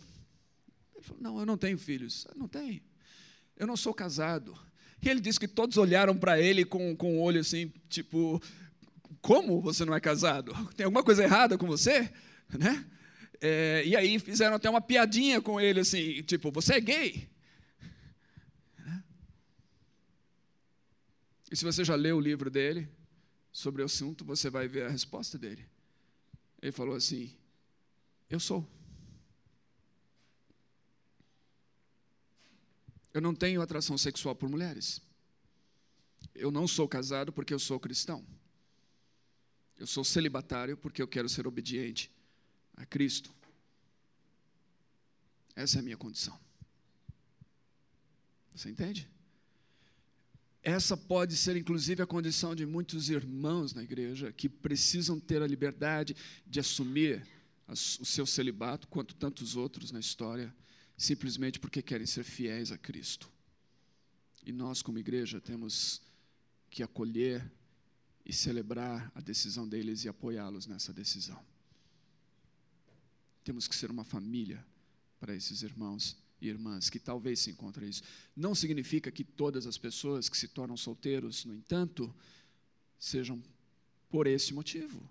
Ele 0.96 1.04
falou, 1.04 1.22
não, 1.22 1.40
eu 1.40 1.46
não 1.46 1.58
tenho 1.58 1.78
filhos. 1.78 2.28
Não 2.36 2.48
tem. 2.48 2.82
Eu 3.58 3.66
não 3.66 3.78
sou 3.78 3.94
casado. 3.94 4.56
E 5.02 5.10
ele 5.10 5.22
disse 5.22 5.40
que 5.40 5.48
todos 5.48 5.78
olharam 5.78 6.16
para 6.16 6.40
ele 6.40 6.66
com, 6.66 6.96
com 6.96 7.18
o 7.18 7.22
olho 7.22 7.40
assim, 7.40 7.72
tipo, 7.88 8.42
como 9.22 9.62
você 9.62 9.86
não 9.86 9.96
é 9.96 10.00
casado? 10.00 10.54
Tem 10.76 10.86
alguma 10.86 11.04
coisa 11.04 11.24
errada 11.24 11.58
com 11.58 11.66
você? 11.66 12.12
Né? 12.50 12.86
É, 13.42 13.84
e 13.86 13.96
aí 13.96 14.20
fizeram 14.20 14.58
até 14.58 14.70
uma 14.70 14.82
piadinha 14.82 15.42
com 15.42 15.60
ele, 15.60 15.80
assim, 15.80 16.22
tipo, 16.24 16.52
você 16.52 16.76
é 16.76 16.82
gay? 16.82 17.30
E 21.52 21.56
se 21.56 21.66
você 21.66 21.84
já 21.84 21.96
leu 21.96 22.18
o 22.18 22.22
livro 22.22 22.50
dele 22.50 22.88
sobre 23.52 23.82
o 23.82 23.86
assunto, 23.86 24.24
você 24.24 24.50
vai 24.50 24.68
ver 24.68 24.86
a 24.86 24.90
resposta 24.90 25.38
dele. 25.38 25.66
Ele 26.62 26.72
falou 26.72 26.96
assim: 26.96 27.36
Eu 28.30 28.40
sou. 28.40 28.68
Eu 33.12 33.22
não 33.22 33.34
tenho 33.34 33.62
atração 33.62 33.98
sexual 33.98 34.36
por 34.36 34.48
mulheres. 34.48 35.02
Eu 36.36 36.52
não 36.52 36.68
sou 36.68 36.88
casado 36.88 37.34
porque 37.34 37.54
eu 37.54 37.60
sou 37.60 37.80
cristão. 37.80 38.24
Eu 39.78 39.88
sou 39.88 40.04
celibatário 40.04 40.78
porque 40.78 41.02
eu 41.02 41.08
quero 41.08 41.28
ser 41.28 41.48
obediente 41.48 42.12
a 42.76 42.86
Cristo. 42.86 43.34
Essa 45.56 45.78
é 45.78 45.80
a 45.80 45.84
minha 45.84 45.98
condição. 45.98 46.40
Você 48.54 48.70
entende? 48.70 49.10
Essa 50.62 50.98
pode 50.98 51.38
ser, 51.38 51.56
inclusive, 51.56 52.04
a 52.04 52.08
condição 52.08 52.54
de 52.54 52.66
muitos 52.66 53.10
irmãos 53.10 53.74
na 53.74 53.82
igreja 53.82 54.32
que 54.32 54.50
precisam 54.50 55.20
ter 55.20 55.42
a 55.42 55.48
liberdade 55.48 56.16
de 56.46 56.60
assumir 56.60 57.26
o 57.68 57.76
seu 57.76 58.26
celibato, 58.26 58.88
quanto 58.88 59.16
tantos 59.16 59.56
outros 59.56 59.92
na 59.92 60.00
história, 60.00 60.54
simplesmente 60.98 61.60
porque 61.60 61.82
querem 61.82 62.06
ser 62.06 62.24
fiéis 62.24 62.72
a 62.72 62.78
Cristo. 62.78 63.32
E 64.46 64.52
nós, 64.52 64.82
como 64.82 65.00
igreja, 65.00 65.40
temos 65.40 66.02
que 66.70 66.84
acolher 66.84 67.50
e 68.26 68.34
celebrar 68.34 69.12
a 69.16 69.22
decisão 69.22 69.68
deles 69.68 70.04
e 70.04 70.10
apoiá-los 70.10 70.68
nessa 70.68 70.92
decisão. 70.92 71.44
Temos 73.44 73.68
que 73.68 73.76
ser 73.76 73.90
uma 73.90 74.04
família 74.04 74.66
para 75.20 75.34
esses 75.34 75.64
irmãos 75.64 76.18
irmãs 76.42 76.90
que 76.90 77.00
talvez 77.00 77.40
se 77.40 77.52
encontrem 77.52 77.90
isso. 77.90 78.04
Não 78.36 78.56
significa 78.56 79.12
que 79.12 79.24
todas 79.24 79.66
as 79.66 79.78
pessoas 79.78 80.30
que 80.30 80.38
se 80.38 80.48
tornam 80.48 80.78
solteiros, 80.78 81.46
no 81.46 81.54
entanto, 81.54 82.14
sejam 82.98 83.42
por 84.10 84.28
esse 84.28 84.54
motivo. 84.54 85.10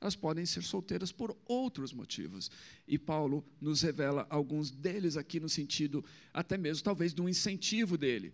Elas 0.00 0.16
podem 0.16 0.44
ser 0.44 0.62
solteiras 0.62 1.12
por 1.12 1.36
outros 1.46 1.92
motivos. 1.92 2.50
E 2.88 2.98
Paulo 2.98 3.44
nos 3.60 3.82
revela 3.82 4.26
alguns 4.28 4.70
deles 4.70 5.16
aqui 5.16 5.38
no 5.38 5.48
sentido, 5.48 6.04
até 6.34 6.58
mesmo, 6.58 6.82
talvez, 6.82 7.16
um 7.18 7.28
incentivo 7.28 7.96
dele. 7.96 8.32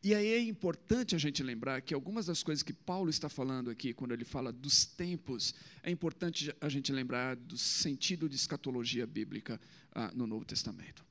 E 0.00 0.14
aí 0.14 0.28
é 0.28 0.40
importante 0.40 1.16
a 1.16 1.18
gente 1.18 1.42
lembrar 1.42 1.82
que 1.82 1.92
algumas 1.92 2.26
das 2.26 2.40
coisas 2.40 2.62
que 2.62 2.72
Paulo 2.72 3.10
está 3.10 3.28
falando 3.28 3.68
aqui, 3.68 3.92
quando 3.92 4.12
ele 4.12 4.24
fala 4.24 4.52
dos 4.52 4.86
tempos, 4.86 5.52
é 5.82 5.90
importante 5.90 6.54
a 6.60 6.68
gente 6.68 6.92
lembrar 6.92 7.34
do 7.34 7.58
sentido 7.58 8.28
de 8.28 8.36
escatologia 8.36 9.04
bíblica 9.04 9.60
ah, 9.92 10.12
no 10.14 10.24
Novo 10.24 10.44
Testamento. 10.44 11.07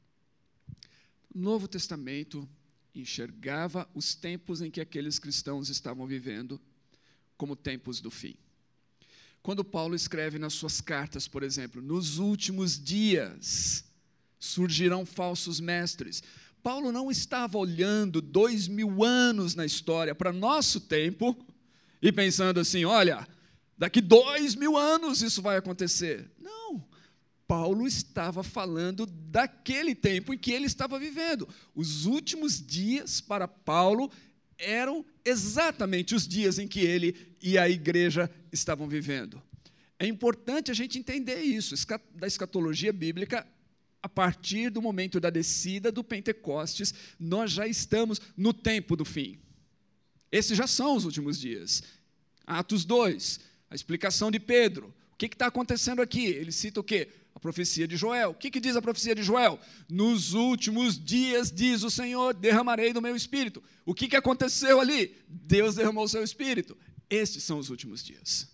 Novo 1.37 1.67
Testamento 1.67 2.47
enxergava 2.95 3.87
os 3.93 4.15
tempos 4.15 4.61
em 4.61 4.71
que 4.71 4.81
aqueles 4.81 5.19
cristãos 5.19 5.69
estavam 5.69 6.07
vivendo 6.07 6.59
como 7.37 7.55
tempos 7.55 8.01
do 8.01 8.09
fim. 8.09 8.35
Quando 9.43 9.63
Paulo 9.63 9.95
escreve 9.95 10.39
nas 10.39 10.53
suas 10.53 10.81
cartas, 10.81 11.27
por 11.27 11.43
exemplo, 11.43 11.81
nos 11.81 12.17
últimos 12.17 12.83
dias 12.83 13.85
surgirão 14.39 15.05
falsos 15.05 15.59
mestres. 15.59 16.23
Paulo 16.63 16.91
não 16.91 17.09
estava 17.09 17.57
olhando 17.57 18.21
dois 18.21 18.67
mil 18.67 19.03
anos 19.03 19.55
na 19.55 19.65
história 19.65 20.13
para 20.13 20.33
nosso 20.33 20.81
tempo 20.81 21.37
e 22.01 22.11
pensando 22.11 22.59
assim: 22.59 22.83
olha, 22.83 23.27
daqui 23.77 24.01
dois 24.01 24.55
mil 24.55 24.75
anos 24.75 25.21
isso 25.21 25.41
vai 25.41 25.57
acontecer. 25.57 26.29
Paulo 27.47 27.87
estava 27.87 28.43
falando 28.43 29.05
daquele 29.05 29.95
tempo 29.95 30.33
em 30.33 30.37
que 30.37 30.51
ele 30.51 30.65
estava 30.65 30.99
vivendo. 30.99 31.47
Os 31.73 32.05
últimos 32.05 32.61
dias 32.65 33.21
para 33.21 33.47
Paulo 33.47 34.11
eram 34.57 35.05
exatamente 35.23 36.13
os 36.13 36.27
dias 36.27 36.59
em 36.59 36.67
que 36.67 36.81
ele 36.81 37.35
e 37.41 37.57
a 37.57 37.69
igreja 37.69 38.29
estavam 38.51 38.87
vivendo. 38.87 39.41
É 39.99 40.05
importante 40.05 40.69
a 40.69 40.73
gente 40.73 40.99
entender 40.99 41.41
isso, 41.41 41.75
da 42.13 42.27
escatologia 42.27 42.91
bíblica, 42.91 43.47
a 44.01 44.09
partir 44.09 44.69
do 44.69 44.81
momento 44.81 45.19
da 45.19 45.29
descida 45.29 45.91
do 45.91 46.03
Pentecostes, 46.03 46.93
nós 47.19 47.51
já 47.51 47.67
estamos 47.67 48.21
no 48.35 48.53
tempo 48.53 48.95
do 48.95 49.03
fim. 49.03 49.39
Esses 50.31 50.57
já 50.57 50.67
são 50.67 50.95
os 50.95 51.05
últimos 51.05 51.39
dias. 51.39 51.81
Atos 52.45 52.85
2, 52.85 53.39
a 53.69 53.75
explicação 53.75 54.29
de 54.29 54.39
Pedro. 54.39 54.93
O 55.13 55.17
que 55.17 55.25
está 55.25 55.47
acontecendo 55.47 56.01
aqui? 56.01 56.25
Ele 56.25 56.51
cita 56.51 56.79
o 56.79 56.83
quê? 56.83 57.09
A 57.37 57.39
profecia 57.39 57.87
de 57.87 57.95
Joel. 57.95 58.31
O 58.31 58.33
que, 58.33 58.49
que 58.49 58.59
diz 58.59 58.75
a 58.75 58.81
profecia 58.81 59.13
de 59.13 59.21
Joel? 59.21 59.59
Nos 59.87 60.33
últimos 60.33 60.99
dias, 60.99 61.51
diz 61.51 61.83
o 61.83 61.91
Senhor, 61.91 62.33
derramarei 62.33 62.91
do 62.91 62.99
meu 62.99 63.15
espírito. 63.15 63.61
O 63.85 63.93
que, 63.93 64.07
que 64.07 64.15
aconteceu 64.15 64.81
ali? 64.81 65.15
Deus 65.29 65.75
derramou 65.75 66.05
o 66.05 66.09
seu 66.09 66.23
espírito. 66.23 66.75
Estes 67.07 67.43
são 67.43 67.59
os 67.59 67.69
últimos 67.69 68.03
dias. 68.03 68.49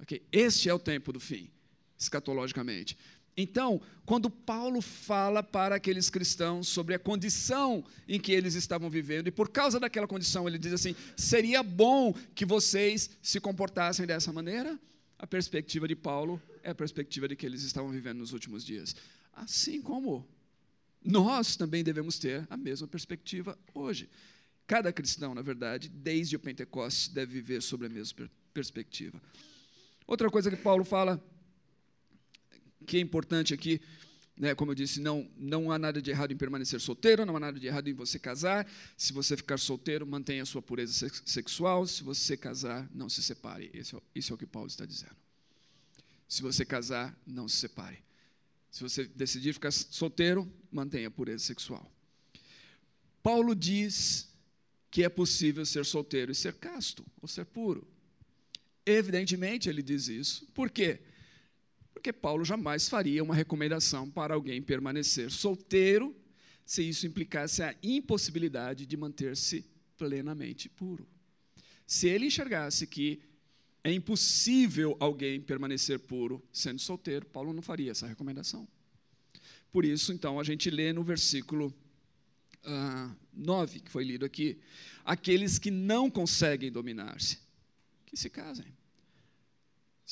Okay? 0.00 0.26
Este 0.32 0.70
é 0.70 0.72
o 0.72 0.78
tempo 0.78 1.12
do 1.12 1.20
fim, 1.20 1.50
escatologicamente. 1.98 2.96
Então, 3.36 3.82
quando 4.06 4.30
Paulo 4.30 4.80
fala 4.80 5.42
para 5.42 5.74
aqueles 5.74 6.08
cristãos 6.08 6.68
sobre 6.68 6.94
a 6.94 6.98
condição 6.98 7.84
em 8.08 8.18
que 8.18 8.32
eles 8.32 8.54
estavam 8.54 8.88
vivendo, 8.88 9.28
e 9.28 9.30
por 9.30 9.50
causa 9.50 9.78
daquela 9.78 10.08
condição, 10.08 10.48
ele 10.48 10.56
diz 10.56 10.72
assim: 10.72 10.96
seria 11.18 11.62
bom 11.62 12.14
que 12.34 12.46
vocês 12.46 13.10
se 13.20 13.38
comportassem 13.38 14.06
dessa 14.06 14.32
maneira? 14.32 14.80
A 15.22 15.26
perspectiva 15.26 15.86
de 15.86 15.94
Paulo 15.94 16.42
é 16.64 16.70
a 16.70 16.74
perspectiva 16.74 17.28
de 17.28 17.36
que 17.36 17.46
eles 17.46 17.62
estavam 17.62 17.92
vivendo 17.92 18.18
nos 18.18 18.32
últimos 18.32 18.66
dias. 18.66 18.96
Assim 19.32 19.80
como 19.80 20.26
nós 21.00 21.54
também 21.54 21.84
devemos 21.84 22.18
ter 22.18 22.44
a 22.50 22.56
mesma 22.56 22.88
perspectiva 22.88 23.56
hoje. 23.72 24.10
Cada 24.66 24.92
cristão, 24.92 25.32
na 25.32 25.40
verdade, 25.40 25.88
desde 25.88 26.34
o 26.34 26.40
Pentecostes, 26.40 27.06
deve 27.06 27.34
viver 27.34 27.62
sobre 27.62 27.86
a 27.86 27.88
mesma 27.88 28.28
perspectiva. 28.52 29.22
Outra 30.08 30.28
coisa 30.28 30.50
que 30.50 30.56
Paulo 30.56 30.84
fala, 30.84 31.24
que 32.84 32.96
é 32.96 33.00
importante 33.00 33.54
aqui, 33.54 33.80
né, 34.42 34.56
como 34.56 34.72
eu 34.72 34.74
disse, 34.74 35.00
não, 35.00 35.30
não 35.38 35.70
há 35.70 35.78
nada 35.78 36.02
de 36.02 36.10
errado 36.10 36.32
em 36.32 36.36
permanecer 36.36 36.80
solteiro, 36.80 37.24
não 37.24 37.36
há 37.36 37.38
nada 37.38 37.60
de 37.60 37.64
errado 37.68 37.86
em 37.86 37.92
você 37.92 38.18
casar. 38.18 38.68
Se 38.96 39.12
você 39.12 39.36
ficar 39.36 39.56
solteiro, 39.56 40.04
mantenha 40.04 40.42
a 40.42 40.44
sua 40.44 40.60
pureza 40.60 41.08
sexual. 41.24 41.86
Se 41.86 42.02
você 42.02 42.36
casar, 42.36 42.90
não 42.92 43.08
se 43.08 43.22
separe. 43.22 43.70
Isso 43.72 43.96
é, 43.96 44.00
isso 44.16 44.32
é 44.32 44.34
o 44.34 44.36
que 44.36 44.44
Paulo 44.44 44.66
está 44.66 44.84
dizendo. 44.84 45.14
Se 46.28 46.42
você 46.42 46.64
casar, 46.64 47.16
não 47.24 47.46
se 47.46 47.54
separe. 47.54 48.02
Se 48.68 48.82
você 48.82 49.04
decidir 49.04 49.52
ficar 49.52 49.70
solteiro, 49.70 50.52
mantenha 50.72 51.06
a 51.06 51.10
pureza 51.12 51.44
sexual. 51.44 51.88
Paulo 53.22 53.54
diz 53.54 54.28
que 54.90 55.04
é 55.04 55.08
possível 55.08 55.64
ser 55.64 55.86
solteiro 55.86 56.32
e 56.32 56.34
ser 56.34 56.54
casto, 56.54 57.06
ou 57.20 57.28
ser 57.28 57.44
puro. 57.44 57.86
Evidentemente, 58.84 59.68
ele 59.68 59.84
diz 59.84 60.08
isso. 60.08 60.48
Por 60.52 60.68
quê? 60.68 60.98
Porque 62.02 62.12
Paulo 62.12 62.44
jamais 62.44 62.88
faria 62.88 63.22
uma 63.22 63.32
recomendação 63.32 64.10
para 64.10 64.34
alguém 64.34 64.60
permanecer 64.60 65.30
solteiro 65.30 66.12
se 66.66 66.82
isso 66.82 67.06
implicasse 67.06 67.62
a 67.62 67.76
impossibilidade 67.80 68.84
de 68.86 68.96
manter-se 68.96 69.64
plenamente 69.96 70.68
puro. 70.68 71.06
Se 71.86 72.08
ele 72.08 72.26
enxergasse 72.26 72.88
que 72.88 73.22
é 73.84 73.92
impossível 73.92 74.96
alguém 74.98 75.40
permanecer 75.40 76.00
puro 76.00 76.42
sendo 76.52 76.80
solteiro. 76.80 77.24
Paulo 77.26 77.52
não 77.52 77.62
faria 77.62 77.92
essa 77.92 78.08
recomendação. 78.08 78.66
Por 79.70 79.84
isso, 79.84 80.12
então, 80.12 80.40
a 80.40 80.42
gente 80.42 80.70
lê 80.70 80.92
no 80.92 81.04
versículo 81.04 81.68
uh, 81.68 81.72
ah, 82.64 83.16
9, 83.32 83.78
que 83.78 83.92
foi 83.92 84.02
lido 84.02 84.24
aqui: 84.24 84.58
aqueles 85.04 85.56
que 85.56 85.70
não 85.70 86.10
conseguem 86.10 86.72
dominar-se, 86.72 87.38
que 88.06 88.16
se 88.16 88.28
casem. 88.28 88.81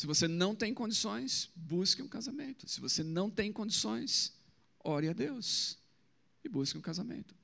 Se 0.00 0.06
você 0.06 0.26
não 0.26 0.54
tem 0.54 0.72
condições, 0.72 1.50
busque 1.54 2.00
um 2.00 2.08
casamento. 2.08 2.66
Se 2.66 2.80
você 2.80 3.02
não 3.02 3.28
tem 3.28 3.52
condições, 3.52 4.32
ore 4.82 5.10
a 5.10 5.12
Deus 5.12 5.76
e 6.42 6.48
busque 6.48 6.78
um 6.78 6.80
casamento. 6.80 7.34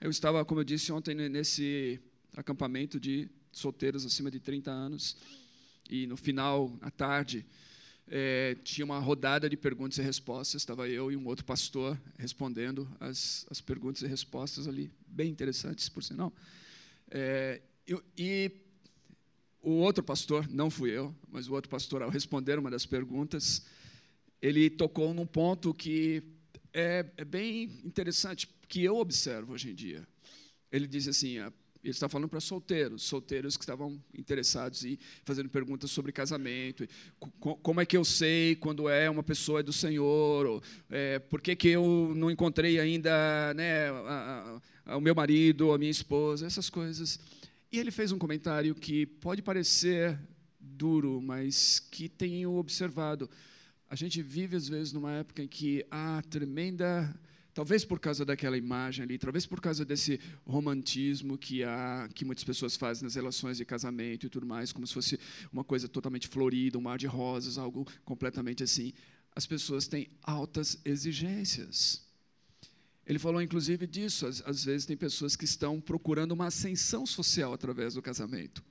Eu 0.00 0.10
estava, 0.10 0.42
como 0.42 0.60
eu 0.60 0.64
disse 0.64 0.90
ontem, 0.90 1.14
nesse 1.14 2.00
acampamento 2.34 2.98
de 2.98 3.28
solteiros 3.52 4.06
acima 4.06 4.30
de 4.30 4.40
30 4.40 4.70
anos 4.70 5.18
e 5.90 6.06
no 6.06 6.16
final, 6.16 6.74
à 6.80 6.90
tarde, 6.90 7.44
é, 8.08 8.56
tinha 8.64 8.86
uma 8.86 8.98
rodada 8.98 9.46
de 9.46 9.56
perguntas 9.58 9.98
e 9.98 10.02
respostas, 10.02 10.62
estava 10.62 10.88
eu 10.88 11.12
e 11.12 11.16
um 11.18 11.26
outro 11.26 11.44
pastor 11.44 12.00
respondendo 12.16 12.90
as, 13.00 13.46
as 13.50 13.60
perguntas 13.60 14.00
e 14.00 14.06
respostas 14.06 14.66
ali, 14.66 14.90
bem 15.06 15.30
interessantes, 15.30 15.90
por 15.90 16.02
sinal. 16.02 16.32
É, 17.10 17.60
e, 18.16 18.50
o 19.62 19.70
outro 19.70 20.02
pastor, 20.02 20.48
não 20.50 20.68
fui 20.68 20.90
eu, 20.90 21.14
mas 21.30 21.48
o 21.48 21.54
outro 21.54 21.70
pastor, 21.70 22.02
ao 22.02 22.10
responder 22.10 22.58
uma 22.58 22.70
das 22.70 22.84
perguntas, 22.84 23.64
ele 24.40 24.68
tocou 24.68 25.14
num 25.14 25.24
ponto 25.24 25.72
que 25.72 26.22
é, 26.74 27.06
é 27.16 27.24
bem 27.24 27.64
interessante, 27.84 28.48
que 28.68 28.82
eu 28.82 28.96
observo 28.96 29.52
hoje 29.52 29.70
em 29.70 29.74
dia. 29.74 30.06
Ele 30.70 30.88
diz 30.88 31.06
assim: 31.06 31.38
ele 31.38 31.90
está 31.90 32.08
falando 32.08 32.28
para 32.28 32.40
solteiros, 32.40 33.02
solteiros 33.02 33.56
que 33.56 33.62
estavam 33.62 34.00
interessados 34.16 34.84
e 34.84 34.98
fazendo 35.24 35.48
perguntas 35.48 35.90
sobre 35.90 36.12
casamento, 36.12 36.86
como 37.38 37.80
é 37.80 37.86
que 37.86 37.96
eu 37.96 38.04
sei 38.04 38.56
quando 38.56 38.88
é 38.88 39.10
uma 39.10 39.22
pessoa 39.22 39.62
do 39.62 39.72
Senhor, 39.72 40.46
ou, 40.46 40.62
é, 40.90 41.18
por 41.18 41.40
que, 41.40 41.54
que 41.54 41.68
eu 41.68 42.12
não 42.16 42.30
encontrei 42.30 42.80
ainda 42.80 43.52
né, 43.54 43.90
a, 43.90 44.60
a, 44.86 44.96
o 44.96 45.00
meu 45.00 45.14
marido, 45.14 45.72
a 45.72 45.78
minha 45.78 45.90
esposa, 45.90 46.46
essas 46.46 46.70
coisas. 46.70 47.18
E 47.72 47.78
ele 47.78 47.90
fez 47.90 48.12
um 48.12 48.18
comentário 48.18 48.74
que 48.74 49.06
pode 49.06 49.40
parecer 49.40 50.18
duro, 50.60 51.22
mas 51.22 51.80
que 51.80 52.06
tenho 52.06 52.52
observado. 52.52 53.30
A 53.88 53.96
gente 53.96 54.20
vive 54.22 54.54
às 54.56 54.68
vezes 54.68 54.92
numa 54.92 55.12
época 55.12 55.42
em 55.42 55.48
que 55.48 55.84
há 55.90 56.22
tremenda 56.28 57.18
Talvez 57.54 57.84
por 57.84 58.00
causa 58.00 58.24
daquela 58.24 58.56
imagem 58.56 59.04
ali, 59.04 59.18
talvez 59.18 59.44
por 59.44 59.60
causa 59.60 59.84
desse 59.84 60.18
romantismo 60.46 61.36
que 61.36 61.62
há, 61.62 62.08
que 62.14 62.24
muitas 62.24 62.44
pessoas 62.44 62.76
fazem 62.76 63.04
nas 63.04 63.14
relações 63.14 63.58
de 63.58 63.64
casamento 63.66 64.24
e 64.24 64.30
tudo 64.30 64.46
mais, 64.46 64.72
como 64.72 64.86
se 64.86 64.94
fosse 64.94 65.20
uma 65.52 65.62
coisa 65.62 65.86
totalmente 65.86 66.28
florida, 66.28 66.78
um 66.78 66.80
mar 66.80 66.96
de 66.96 67.06
rosas, 67.06 67.58
algo 67.58 67.86
completamente 68.06 68.62
assim. 68.62 68.94
As 69.36 69.46
pessoas 69.46 69.86
têm 69.86 70.08
altas 70.22 70.80
exigências. 70.82 72.10
Ele 73.06 73.18
falou 73.18 73.42
inclusive 73.42 73.86
disso. 73.86 74.26
Às, 74.26 74.42
às 74.46 74.64
vezes 74.64 74.86
tem 74.86 74.96
pessoas 74.96 75.36
que 75.36 75.44
estão 75.44 75.80
procurando 75.80 76.32
uma 76.32 76.46
ascensão 76.46 77.04
social 77.06 77.52
através 77.52 77.94
do 77.94 78.02
casamento. 78.02 78.62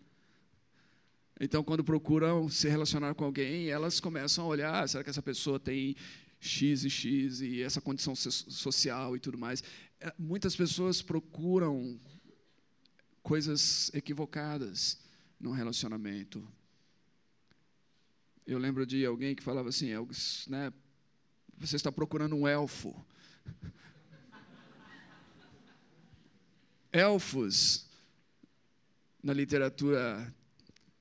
Então, 1.39 1.63
quando 1.63 1.83
procuram 1.83 2.47
se 2.49 2.69
relacionar 2.69 3.15
com 3.15 3.25
alguém, 3.25 3.69
elas 3.69 3.99
começam 3.99 4.45
a 4.45 4.47
olhar: 4.47 4.83
ah, 4.83 4.87
será 4.87 5.03
que 5.03 5.09
essa 5.09 5.23
pessoa 5.23 5.59
tem 5.59 5.95
X 6.41 6.83
e 6.83 6.89
X 6.89 7.41
e 7.41 7.61
essa 7.61 7.79
condição 7.79 8.15
social 8.15 9.15
e 9.15 9.19
tudo 9.19 9.37
mais. 9.37 9.63
É, 9.99 10.11
muitas 10.17 10.55
pessoas 10.55 11.01
procuram 11.01 11.99
coisas 13.21 13.91
equivocadas 13.93 14.99
no 15.39 15.51
relacionamento. 15.51 16.45
Eu 18.45 18.57
lembro 18.57 18.87
de 18.87 19.05
alguém 19.05 19.35
que 19.35 19.43
falava 19.43 19.69
assim, 19.69 19.91
né, 20.47 20.73
você 21.55 21.75
está 21.75 21.91
procurando 21.91 22.35
um 22.35 22.47
elfo. 22.47 22.93
Elfos, 26.91 27.87
na 29.23 29.33
literatura 29.33 30.33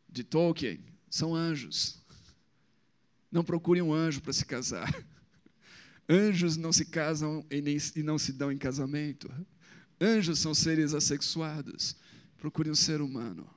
de 0.09 0.23
Tolkien, 0.23 0.85
são 1.09 1.35
anjos. 1.35 2.01
Não 3.31 3.45
procure 3.45 3.81
um 3.81 3.93
anjo 3.93 4.21
para 4.21 4.33
se 4.33 4.45
casar. 4.45 4.93
Anjos 6.09 6.57
não 6.57 6.73
se 6.73 6.85
casam 6.85 7.47
e, 7.51 7.61
nem, 7.61 7.79
e 7.95 8.03
não 8.03 8.19
se 8.19 8.33
dão 8.33 8.51
em 8.51 8.59
casamento. 8.59 9.31
Anjos 10.01 10.41
são 10.41 10.53
seres 10.53 10.93
assexuados. 10.93 11.97
Procure 12.37 12.71
um 12.71 12.75
ser 12.75 13.01
humano. 13.01 13.49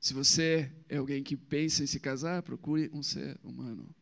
Se 0.00 0.14
você 0.14 0.72
é 0.88 0.96
alguém 0.96 1.22
que 1.22 1.36
pensa 1.36 1.82
em 1.82 1.86
se 1.86 2.00
casar, 2.00 2.42
procure 2.42 2.88
um 2.92 3.02
ser 3.02 3.38
humano. 3.42 3.94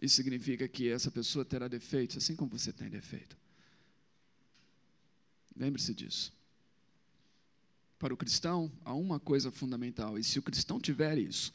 Isso 0.00 0.16
significa 0.16 0.68
que 0.68 0.88
essa 0.88 1.10
pessoa 1.10 1.44
terá 1.44 1.68
defeitos, 1.68 2.16
assim 2.16 2.36
como 2.36 2.50
você 2.58 2.72
tem 2.72 2.90
defeito. 2.90 3.36
Lembre-se 5.56 5.94
disso. 5.94 6.32
Para 7.98 8.12
o 8.12 8.16
cristão, 8.16 8.70
há 8.84 8.92
uma 8.94 9.18
coisa 9.18 9.50
fundamental, 9.50 10.18
e 10.18 10.24
se 10.24 10.38
o 10.38 10.42
cristão 10.42 10.80
tiver 10.80 11.16
isso, 11.16 11.52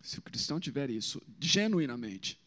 se 0.00 0.18
o 0.18 0.22
cristão 0.22 0.58
tiver 0.58 0.88
isso 0.88 1.20
genuinamente, 1.40 2.40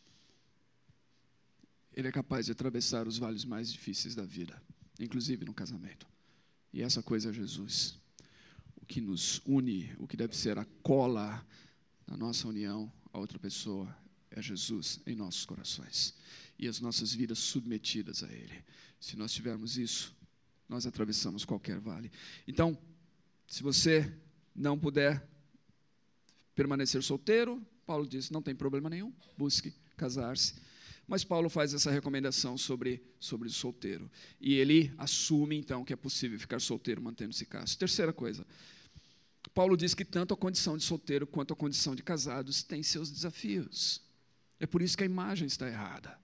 ele 1.93 2.07
é 2.07 2.11
capaz 2.11 2.45
de 2.45 2.53
atravessar 2.53 3.07
os 3.07 3.17
vales 3.17 3.43
mais 3.43 3.71
difíceis 3.71 4.15
da 4.15 4.23
vida, 4.23 4.61
inclusive 4.99 5.45
no 5.45 5.53
casamento. 5.53 6.07
E 6.73 6.81
essa 6.81 7.03
coisa 7.03 7.29
é 7.29 7.33
Jesus. 7.33 7.99
O 8.77 8.85
que 8.85 9.01
nos 9.01 9.41
une, 9.45 9.93
o 9.99 10.07
que 10.07 10.15
deve 10.15 10.35
ser 10.35 10.57
a 10.57 10.65
cola 10.81 11.45
da 12.07 12.15
nossa 12.15 12.47
união 12.47 12.91
a 13.13 13.19
outra 13.19 13.37
pessoa 13.37 13.93
é 14.31 14.41
Jesus 14.41 14.99
em 15.05 15.15
nossos 15.15 15.45
corações 15.45 16.15
e 16.57 16.67
as 16.67 16.79
nossas 16.79 17.13
vidas 17.13 17.39
submetidas 17.39 18.23
a 18.23 18.31
Ele. 18.31 18.63
Se 18.99 19.15
nós 19.17 19.31
tivermos 19.31 19.77
isso, 19.77 20.15
nós 20.67 20.85
atravessamos 20.85 21.43
qualquer 21.43 21.79
vale. 21.79 22.11
Então, 22.47 22.77
se 23.47 23.61
você 23.61 24.11
não 24.55 24.79
puder 24.79 25.27
permanecer 26.55 27.03
solteiro, 27.03 27.65
Paulo 27.85 28.07
diz: 28.07 28.29
não 28.29 28.41
tem 28.41 28.55
problema 28.55 28.89
nenhum, 28.89 29.13
busque 29.37 29.73
casar-se 29.97 30.55
mas 31.11 31.25
Paulo 31.25 31.49
faz 31.49 31.73
essa 31.73 31.91
recomendação 31.91 32.57
sobre, 32.57 33.03
sobre 33.19 33.49
o 33.49 33.51
solteiro. 33.51 34.09
E 34.39 34.53
ele 34.53 34.93
assume, 34.97 35.57
então, 35.57 35.83
que 35.83 35.91
é 35.91 35.95
possível 35.97 36.39
ficar 36.39 36.61
solteiro 36.61 37.01
mantendo-se 37.01 37.45
casto. 37.45 37.77
Terceira 37.77 38.13
coisa. 38.13 38.47
Paulo 39.53 39.75
diz 39.75 39.93
que 39.93 40.05
tanto 40.05 40.33
a 40.33 40.37
condição 40.37 40.77
de 40.77 40.85
solteiro 40.85 41.27
quanto 41.27 41.51
a 41.51 41.55
condição 41.55 41.93
de 41.93 42.01
casados 42.01 42.63
tem 42.63 42.81
seus 42.81 43.11
desafios. 43.11 44.01
É 44.61 44.67
por 44.67 44.79
isso 44.83 44.95
que 44.95 45.01
a 45.01 45.07
imagem 45.07 45.47
está 45.47 45.67
errada. 45.67 46.15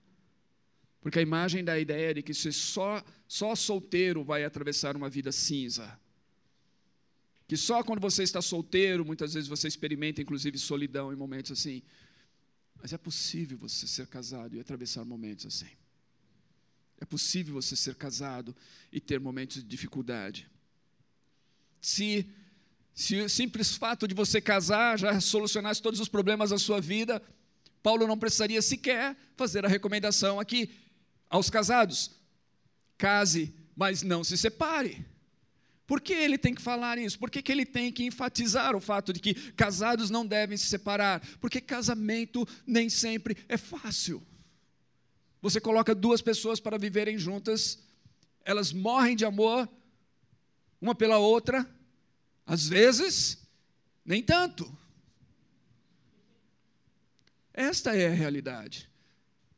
Porque 1.00 1.18
a 1.18 1.22
imagem 1.22 1.64
dá 1.64 1.72
a 1.72 1.78
ideia 1.80 2.14
de 2.14 2.22
que 2.22 2.32
só, 2.32 3.04
só 3.26 3.52
solteiro 3.56 4.22
vai 4.22 4.44
atravessar 4.44 4.96
uma 4.96 5.10
vida 5.10 5.32
cinza. 5.32 5.98
Que 7.48 7.56
só 7.56 7.82
quando 7.82 7.98
você 7.98 8.22
está 8.22 8.40
solteiro, 8.40 9.04
muitas 9.04 9.34
vezes 9.34 9.48
você 9.48 9.66
experimenta, 9.66 10.22
inclusive, 10.22 10.56
solidão 10.56 11.12
em 11.12 11.16
momentos 11.16 11.50
assim. 11.50 11.82
Mas 12.80 12.92
é 12.92 12.98
possível 12.98 13.58
você 13.58 13.88
ser 13.88 14.06
casado 14.06 14.54
e 14.54 14.60
atravessar 14.60 15.04
momentos 15.04 15.44
assim. 15.44 15.72
É 17.00 17.04
possível 17.04 17.54
você 17.54 17.74
ser 17.74 17.96
casado 17.96 18.54
e 18.92 19.00
ter 19.00 19.18
momentos 19.18 19.56
de 19.56 19.68
dificuldade. 19.68 20.48
Se, 21.80 22.24
se 22.94 23.16
o 23.16 23.28
simples 23.28 23.74
fato 23.74 24.06
de 24.06 24.14
você 24.14 24.40
casar 24.40 24.96
já 24.96 25.20
solucionasse 25.20 25.82
todos 25.82 25.98
os 25.98 26.08
problemas 26.08 26.50
da 26.50 26.58
sua 26.58 26.80
vida, 26.80 27.20
Paulo 27.82 28.06
não 28.06 28.18
precisaria 28.18 28.60
sequer 28.60 29.16
fazer 29.36 29.64
a 29.64 29.68
recomendação 29.68 30.40
aqui 30.40 30.70
aos 31.28 31.50
casados: 31.50 32.10
case, 32.96 33.54
mas 33.76 34.02
não 34.02 34.24
se 34.24 34.36
separe. 34.36 35.06
Por 35.86 36.02
que 36.02 36.12
ele 36.12 36.36
tem 36.36 36.54
que 36.54 36.60
falar 36.60 36.98
isso? 36.98 37.18
Por 37.18 37.30
que, 37.30 37.40
que 37.40 37.50
ele 37.50 37.64
tem 37.64 37.90
que 37.90 38.04
enfatizar 38.04 38.76
o 38.76 38.80
fato 38.80 39.10
de 39.10 39.20
que 39.20 39.32
casados 39.52 40.10
não 40.10 40.26
devem 40.26 40.56
se 40.56 40.66
separar? 40.66 41.26
Porque 41.40 41.62
casamento 41.62 42.46
nem 42.66 42.90
sempre 42.90 43.34
é 43.48 43.56
fácil. 43.56 44.22
Você 45.40 45.60
coloca 45.60 45.94
duas 45.94 46.20
pessoas 46.20 46.60
para 46.60 46.76
viverem 46.76 47.16
juntas, 47.16 47.78
elas 48.44 48.70
morrem 48.70 49.16
de 49.16 49.24
amor, 49.24 49.66
uma 50.78 50.94
pela 50.94 51.16
outra, 51.16 51.66
às 52.44 52.68
vezes, 52.68 53.38
nem 54.04 54.22
tanto. 54.22 54.70
Esta 57.58 57.96
é 57.96 58.06
a 58.06 58.14
realidade. 58.14 58.88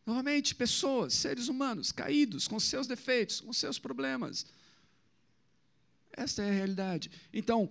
Novamente, 0.07 0.55
pessoas, 0.55 1.15
seres 1.15 1.49
humanos, 1.49 1.93
caídos, 1.93 2.49
com 2.49 2.59
seus 2.59 2.87
defeitos, 2.87 3.41
com 3.41 3.53
seus 3.53 3.79
problemas 3.79 4.47
esta 6.13 6.43
é 6.43 6.51
a 6.51 6.53
realidade. 6.53 7.11
Então, 7.33 7.71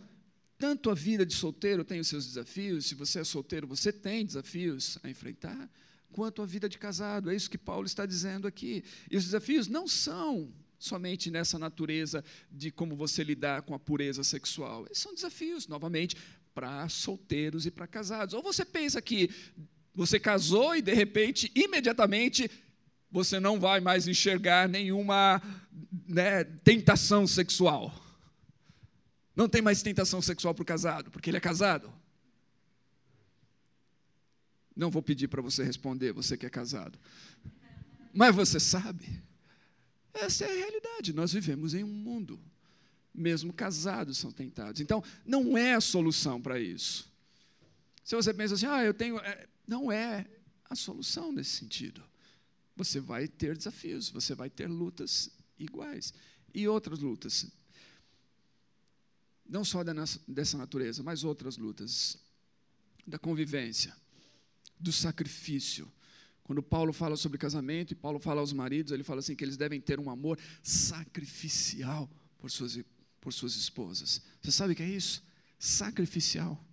tanto 0.57 0.89
a 0.89 0.95
vida 0.95 1.25
de 1.25 1.33
solteiro 1.33 1.83
tem 1.83 1.99
os 1.99 2.07
seus 2.07 2.25
desafios, 2.25 2.85
se 2.85 2.95
você 2.95 3.19
é 3.19 3.23
solteiro, 3.23 3.67
você 3.67 3.91
tem 3.91 4.25
desafios 4.25 4.97
a 5.03 5.09
enfrentar, 5.09 5.69
quanto 6.11 6.41
a 6.41 6.45
vida 6.45 6.67
de 6.67 6.77
casado. 6.77 7.29
É 7.29 7.35
isso 7.35 7.49
que 7.49 7.57
Paulo 7.57 7.85
está 7.85 8.05
dizendo 8.05 8.47
aqui. 8.47 8.83
E 9.09 9.17
os 9.17 9.25
desafios 9.25 9.67
não 9.67 9.87
são 9.87 10.51
somente 10.77 11.29
nessa 11.29 11.59
natureza 11.59 12.23
de 12.51 12.71
como 12.71 12.95
você 12.95 13.23
lidar 13.23 13.61
com 13.63 13.73
a 13.73 13.79
pureza 13.79 14.23
sexual. 14.23 14.85
Esses 14.85 15.03
são 15.03 15.13
desafios, 15.13 15.67
novamente, 15.67 16.15
para 16.53 16.87
solteiros 16.89 17.65
e 17.65 17.71
para 17.71 17.85
casados. 17.85 18.33
Ou 18.33 18.41
você 18.41 18.65
pensa 18.65 19.01
que 19.01 19.29
você 19.99 20.17
casou 20.17 20.77
e, 20.77 20.81
de 20.81 20.93
repente, 20.93 21.51
imediatamente, 21.53 22.49
você 23.11 23.37
não 23.37 23.59
vai 23.59 23.81
mais 23.81 24.07
enxergar 24.07 24.69
nenhuma 24.69 25.41
né, 26.07 26.45
tentação 26.45 27.27
sexual. 27.27 27.93
Não 29.35 29.49
tem 29.49 29.61
mais 29.61 29.81
tentação 29.81 30.21
sexual 30.21 30.55
para 30.55 30.63
o 30.63 30.65
casado, 30.65 31.11
porque 31.11 31.29
ele 31.29 31.35
é 31.35 31.41
casado. 31.41 31.91
Não 34.73 34.89
vou 34.89 35.01
pedir 35.01 35.27
para 35.27 35.41
você 35.41 35.65
responder, 35.65 36.13
você 36.13 36.37
que 36.37 36.45
é 36.45 36.49
casado. 36.49 36.97
Mas 38.13 38.33
você 38.33 38.57
sabe. 38.57 39.21
Essa 40.13 40.45
é 40.45 40.49
a 40.49 40.55
realidade. 40.55 41.11
Nós 41.11 41.33
vivemos 41.33 41.73
em 41.73 41.83
um 41.83 41.87
mundo. 41.87 42.39
Mesmo 43.13 43.51
casados 43.51 44.17
são 44.17 44.31
tentados. 44.31 44.79
Então, 44.79 45.03
não 45.25 45.57
é 45.57 45.73
a 45.73 45.81
solução 45.81 46.41
para 46.41 46.57
isso. 46.57 47.08
Se 48.09 48.15
você 48.15 48.33
pensa 48.33 48.55
assim, 48.55 48.65
ah, 48.65 48.83
eu 48.83 48.91
tenho. 48.91 49.19
É, 49.19 49.47
não 49.67 49.91
é 49.91 50.25
a 50.67 50.75
solução 50.75 51.31
nesse 51.31 51.51
sentido. 51.51 52.03
Você 52.75 52.99
vai 52.99 53.27
ter 53.27 53.55
desafios, 53.55 54.09
você 54.09 54.33
vai 54.33 54.49
ter 54.49 54.65
lutas 54.65 55.29
iguais 55.59 56.11
e 56.51 56.67
outras 56.67 56.97
lutas. 56.97 57.45
Não 59.47 59.63
só 59.63 59.83
dessa 60.27 60.57
natureza, 60.57 61.03
mas 61.03 61.23
outras 61.23 61.55
lutas. 61.55 62.17
Da 63.05 63.19
convivência, 63.19 63.95
do 64.79 64.91
sacrifício. 64.91 65.87
Quando 66.41 66.63
Paulo 66.63 66.91
fala 66.91 67.15
sobre 67.15 67.37
casamento 67.37 67.91
e 67.91 67.95
Paulo 67.95 68.19
fala 68.19 68.41
aos 68.41 68.51
maridos, 68.51 68.91
ele 68.91 69.03
fala 69.03 69.19
assim 69.19 69.35
que 69.35 69.43
eles 69.43 69.55
devem 69.55 69.79
ter 69.79 69.99
um 69.99 70.09
amor 70.09 70.39
sacrificial 70.63 72.09
por 72.39 72.49
suas, 72.49 72.79
por 73.21 73.31
suas 73.31 73.55
esposas. 73.55 74.19
Você 74.41 74.51
sabe 74.51 74.73
o 74.73 74.75
que 74.75 74.81
é 74.81 74.89
isso? 74.89 75.23
Sacrificial. 75.59 76.65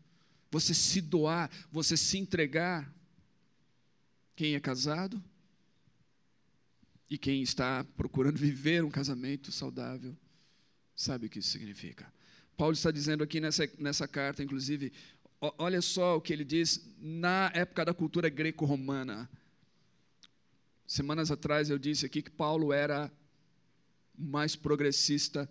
Você 0.51 0.73
se 0.75 1.01
doar, 1.01 1.51
você 1.71 1.97
se 1.97 2.19
entregar. 2.19 2.93
Quem 4.35 4.55
é 4.55 4.61
casado 4.61 5.23
e 7.09 7.17
quem 7.17 7.43
está 7.43 7.85
procurando 7.97 8.37
viver 8.37 8.85
um 8.85 8.91
casamento 8.91 9.51
saudável, 9.51 10.17
sabe 10.95 11.27
o 11.27 11.31
que 11.31 11.39
isso 11.39 11.51
significa. 11.51 12.13
Paulo 12.57 12.75
está 12.75 12.91
dizendo 12.91 13.23
aqui 13.23 13.41
nessa, 13.41 13.71
nessa 13.79 14.09
carta, 14.09 14.43
inclusive, 14.43 14.93
olha 15.41 15.81
só 15.81 16.17
o 16.17 16.21
que 16.21 16.33
ele 16.33 16.45
diz 16.45 16.87
na 16.99 17.51
época 17.55 17.85
da 17.85 17.95
cultura 17.95 18.29
greco-romana. 18.29 19.31
Semanas 20.87 21.31
atrás 21.31 21.71
eu 21.71 21.79
disse 21.79 22.05
aqui 22.07 22.23
que 22.23 22.31
Paulo 22.31 22.73
era 22.73 23.11
mais 24.17 24.57
progressista 24.57 25.51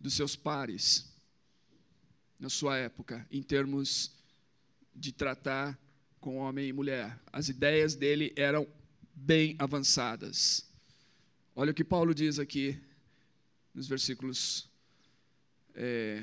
dos 0.00 0.14
seus 0.14 0.36
pares 0.36 1.13
na 2.44 2.50
sua 2.50 2.76
época, 2.76 3.26
em 3.30 3.42
termos 3.42 4.12
de 4.94 5.12
tratar 5.12 5.80
com 6.20 6.36
homem 6.36 6.68
e 6.68 6.74
mulher. 6.74 7.18
As 7.32 7.48
ideias 7.48 7.94
dele 7.94 8.34
eram 8.36 8.68
bem 9.14 9.56
avançadas. 9.58 10.70
Olha 11.56 11.70
o 11.70 11.74
que 11.74 11.82
Paulo 11.82 12.14
diz 12.14 12.38
aqui 12.38 12.78
nos 13.72 13.88
versículos 13.88 14.68
é, 15.74 16.22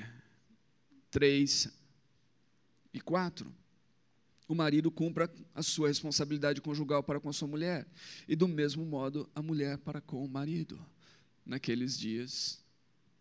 3 1.10 1.70
e 2.94 3.02
4. 3.02 3.52
O 4.48 4.54
marido 4.54 4.92
cumpra 4.92 5.28
a 5.56 5.64
sua 5.64 5.88
responsabilidade 5.88 6.62
conjugal 6.62 7.02
para 7.02 7.20
com 7.20 7.30
a 7.30 7.34
sua 7.34 7.48
mulher, 7.48 7.88
e 8.28 8.36
do 8.36 8.48
mesmo 8.48 8.86
modo 8.86 9.28
a 9.34 9.42
mulher 9.42 9.80
para 9.80 10.00
com 10.00 10.24
o 10.24 10.30
marido. 10.30 10.80
Naqueles 11.44 11.98
dias 11.98 12.64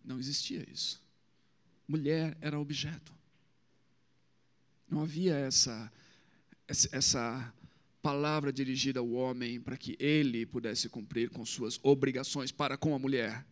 não 0.04 0.18
existia 0.18 0.68
isso. 0.70 0.99
Mulher 1.90 2.38
era 2.40 2.56
objeto. 2.56 3.12
Não 4.88 5.02
havia 5.02 5.34
essa, 5.34 5.92
essa 6.68 7.52
palavra 8.00 8.52
dirigida 8.52 9.00
ao 9.00 9.10
homem 9.10 9.60
para 9.60 9.76
que 9.76 9.96
ele 9.98 10.46
pudesse 10.46 10.88
cumprir 10.88 11.30
com 11.30 11.44
suas 11.44 11.80
obrigações 11.82 12.52
para 12.52 12.76
com 12.76 12.94
a 12.94 12.98
mulher. 12.98 13.44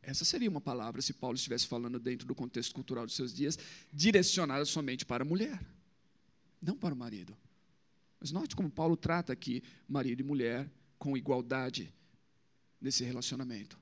Essa 0.00 0.24
seria 0.24 0.48
uma 0.48 0.60
palavra, 0.60 1.02
se 1.02 1.12
Paulo 1.12 1.34
estivesse 1.34 1.66
falando 1.66 1.98
dentro 1.98 2.24
do 2.24 2.36
contexto 2.36 2.72
cultural 2.72 3.04
dos 3.04 3.16
seus 3.16 3.34
dias, 3.34 3.58
direcionada 3.92 4.64
somente 4.64 5.04
para 5.04 5.24
a 5.24 5.26
mulher, 5.26 5.60
não 6.62 6.76
para 6.76 6.94
o 6.94 6.96
marido. 6.96 7.36
Mas 8.20 8.30
note 8.30 8.54
como 8.54 8.70
Paulo 8.70 8.96
trata 8.96 9.32
aqui 9.32 9.60
marido 9.88 10.20
e 10.20 10.24
mulher 10.24 10.70
com 11.00 11.16
igualdade 11.16 11.92
nesse 12.80 13.02
relacionamento. 13.02 13.76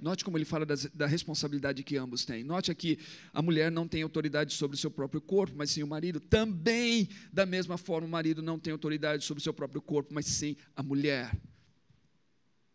Note 0.00 0.24
como 0.24 0.36
ele 0.36 0.44
fala 0.44 0.64
das, 0.64 0.86
da 0.86 1.06
responsabilidade 1.06 1.82
que 1.82 1.96
ambos 1.96 2.24
têm. 2.24 2.44
Note 2.44 2.70
aqui, 2.70 2.98
a 3.32 3.42
mulher 3.42 3.70
não 3.70 3.86
tem 3.86 4.02
autoridade 4.02 4.54
sobre 4.54 4.76
o 4.76 4.78
seu 4.78 4.90
próprio 4.90 5.20
corpo, 5.20 5.54
mas 5.56 5.70
sim 5.70 5.82
o 5.82 5.86
marido. 5.86 6.20
Também, 6.20 7.08
da 7.32 7.44
mesma 7.44 7.76
forma, 7.76 8.06
o 8.06 8.10
marido 8.10 8.42
não 8.42 8.58
tem 8.58 8.72
autoridade 8.72 9.24
sobre 9.24 9.40
o 9.40 9.42
seu 9.42 9.52
próprio 9.52 9.82
corpo, 9.82 10.12
mas 10.14 10.26
sim 10.26 10.56
a 10.76 10.82
mulher. 10.82 11.36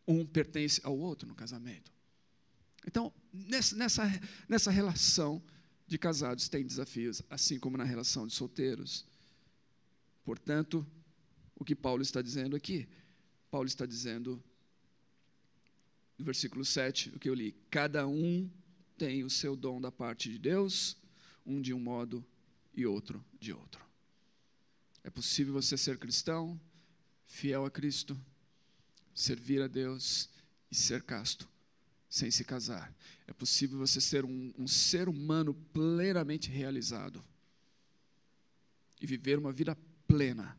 Um 0.08 0.26
pertence 0.26 0.82
ao 0.84 0.98
outro 0.98 1.28
no 1.28 1.36
casamento. 1.36 1.92
Então, 2.86 3.14
nessa, 3.32 3.76
nessa, 3.76 4.22
nessa 4.48 4.72
relação 4.72 5.42
de 5.88 5.98
casados 5.98 6.50
tem 6.50 6.66
desafios, 6.66 7.22
assim 7.30 7.60
como 7.60 7.78
na 7.78 7.84
relação 7.84 8.28
de 8.28 8.34
solteiros. 8.34 9.06
Portanto, 10.24 10.86
o 11.56 11.64
que 11.64 11.76
Paulo 11.76 12.02
está 12.02 12.22
dizendo 12.22 12.56
aqui? 12.56 12.88
Paulo 13.52 13.68
está 13.68 13.86
dizendo 13.86 14.44
no 16.18 16.26
versículo 16.26 16.64
7, 16.64 17.10
o 17.16 17.20
que 17.20 17.30
eu 17.30 17.34
li: 17.34 17.56
Cada 17.70 18.08
um 18.08 18.50
tem 18.98 19.24
o 19.24 19.30
seu 19.30 19.56
dom 19.56 19.82
da 19.82 19.92
parte 19.92 20.30
de 20.30 20.38
Deus, 20.38 20.98
um 21.46 21.62
de 21.62 21.74
um 21.74 21.80
modo 21.80 22.26
e 22.74 22.86
outro 22.86 23.24
de 23.40 23.54
outro. 23.54 23.84
É 25.04 25.10
possível 25.10 25.54
você 25.54 25.78
ser 25.78 25.98
cristão, 25.98 26.60
fiel 27.26 27.66
a 27.66 27.72
Cristo, 27.72 28.20
servir 29.14 29.62
a 29.62 29.68
Deus 29.68 30.30
e 30.72 30.76
ser 30.76 31.04
casto, 31.04 31.48
sem 32.10 32.32
se 32.32 32.44
casar. 32.44 32.94
É 33.28 33.34
possível 33.34 33.78
você 33.78 34.00
ser 34.00 34.24
um, 34.24 34.54
um 34.58 34.68
ser 34.68 35.10
humano 35.10 35.54
plenamente 35.74 36.50
realizado 36.50 37.24
e 39.02 39.06
viver 39.06 39.38
uma 39.38 39.52
vida 39.52 39.76
plena 40.08 40.58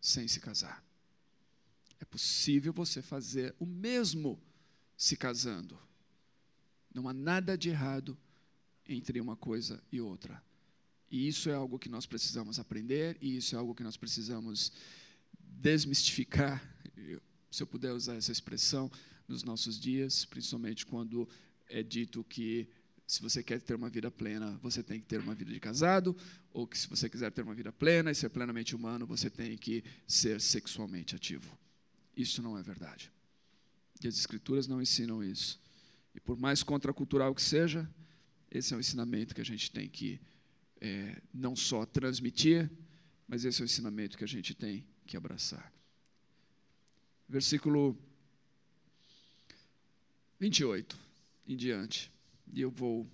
sem 0.00 0.26
se 0.26 0.40
casar. 0.40 0.82
É 2.00 2.04
possível 2.04 2.72
você 2.72 3.02
fazer 3.02 3.54
o 3.58 3.66
mesmo 3.66 4.40
se 4.96 5.16
casando. 5.16 5.78
Não 6.92 7.08
há 7.08 7.12
nada 7.12 7.56
de 7.56 7.68
errado 7.68 8.16
entre 8.88 9.20
uma 9.20 9.36
coisa 9.36 9.82
e 9.92 10.00
outra. 10.00 10.42
E 11.10 11.28
isso 11.28 11.50
é 11.50 11.54
algo 11.54 11.78
que 11.78 11.88
nós 11.88 12.06
precisamos 12.06 12.58
aprender, 12.58 13.16
e 13.20 13.36
isso 13.36 13.54
é 13.54 13.58
algo 13.58 13.74
que 13.74 13.82
nós 13.82 13.96
precisamos 13.96 14.72
desmistificar, 15.38 16.62
se 17.50 17.62
eu 17.62 17.66
puder 17.66 17.92
usar 17.92 18.16
essa 18.16 18.32
expressão, 18.32 18.90
nos 19.28 19.42
nossos 19.42 19.78
dias, 19.78 20.24
principalmente 20.24 20.86
quando 20.86 21.28
é 21.68 21.82
dito 21.82 22.22
que 22.24 22.68
se 23.06 23.22
você 23.22 23.42
quer 23.42 23.60
ter 23.60 23.74
uma 23.74 23.88
vida 23.88 24.10
plena, 24.10 24.58
você 24.62 24.82
tem 24.82 25.00
que 25.00 25.06
ter 25.06 25.20
uma 25.20 25.34
vida 25.34 25.52
de 25.52 25.60
casado, 25.60 26.16
ou 26.52 26.66
que 26.66 26.76
se 26.76 26.88
você 26.88 27.08
quiser 27.08 27.30
ter 27.30 27.42
uma 27.42 27.54
vida 27.54 27.72
plena 27.72 28.10
e 28.10 28.14
ser 28.14 28.30
plenamente 28.30 28.74
humano, 28.74 29.06
você 29.06 29.30
tem 29.30 29.56
que 29.56 29.84
ser 30.06 30.40
sexualmente 30.40 31.14
ativo. 31.14 31.56
Isso 32.16 32.42
não 32.42 32.58
é 32.58 32.62
verdade. 32.62 33.12
E 34.02 34.08
as 34.08 34.16
Escrituras 34.16 34.66
não 34.66 34.80
ensinam 34.80 35.22
isso. 35.22 35.60
E 36.14 36.20
por 36.20 36.38
mais 36.38 36.62
contracultural 36.62 37.34
que 37.34 37.42
seja, 37.42 37.88
esse 38.50 38.72
é 38.72 38.76
um 38.76 38.80
ensinamento 38.80 39.34
que 39.34 39.40
a 39.40 39.44
gente 39.44 39.70
tem 39.70 39.88
que 39.88 40.20
é, 40.80 41.20
não 41.32 41.56
só 41.56 41.84
transmitir, 41.84 42.70
mas 43.26 43.44
esse 43.44 43.60
é 43.60 43.64
o 43.64 43.66
ensinamento 43.66 44.16
que 44.16 44.24
a 44.24 44.28
gente 44.28 44.54
tem 44.54 44.84
que 45.06 45.16
abraçar. 45.16 45.72
Versículo 47.28 47.98
28 50.38 50.98
em 51.48 51.56
diante. 51.56 52.10
E 52.52 52.60
eu 52.60 52.70
vou 52.70 53.06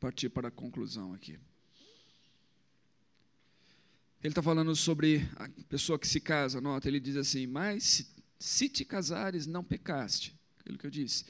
partir 0.00 0.28
para 0.28 0.48
a 0.48 0.50
conclusão 0.50 1.12
aqui. 1.12 1.38
Ele 4.20 4.32
está 4.32 4.42
falando 4.42 4.74
sobre 4.74 5.28
a 5.36 5.48
pessoa 5.68 5.98
que 5.98 6.08
se 6.08 6.20
casa, 6.20 6.60
nota, 6.60 6.88
ele 6.88 6.98
diz 6.98 7.16
assim: 7.16 7.46
Mas 7.46 7.84
se 7.84 8.06
se 8.38 8.68
te 8.68 8.84
casares, 8.84 9.46
não 9.46 9.64
pecaste. 9.64 10.34
Aquilo 10.60 10.78
que 10.78 10.86
eu 10.86 10.90
disse. 10.90 11.24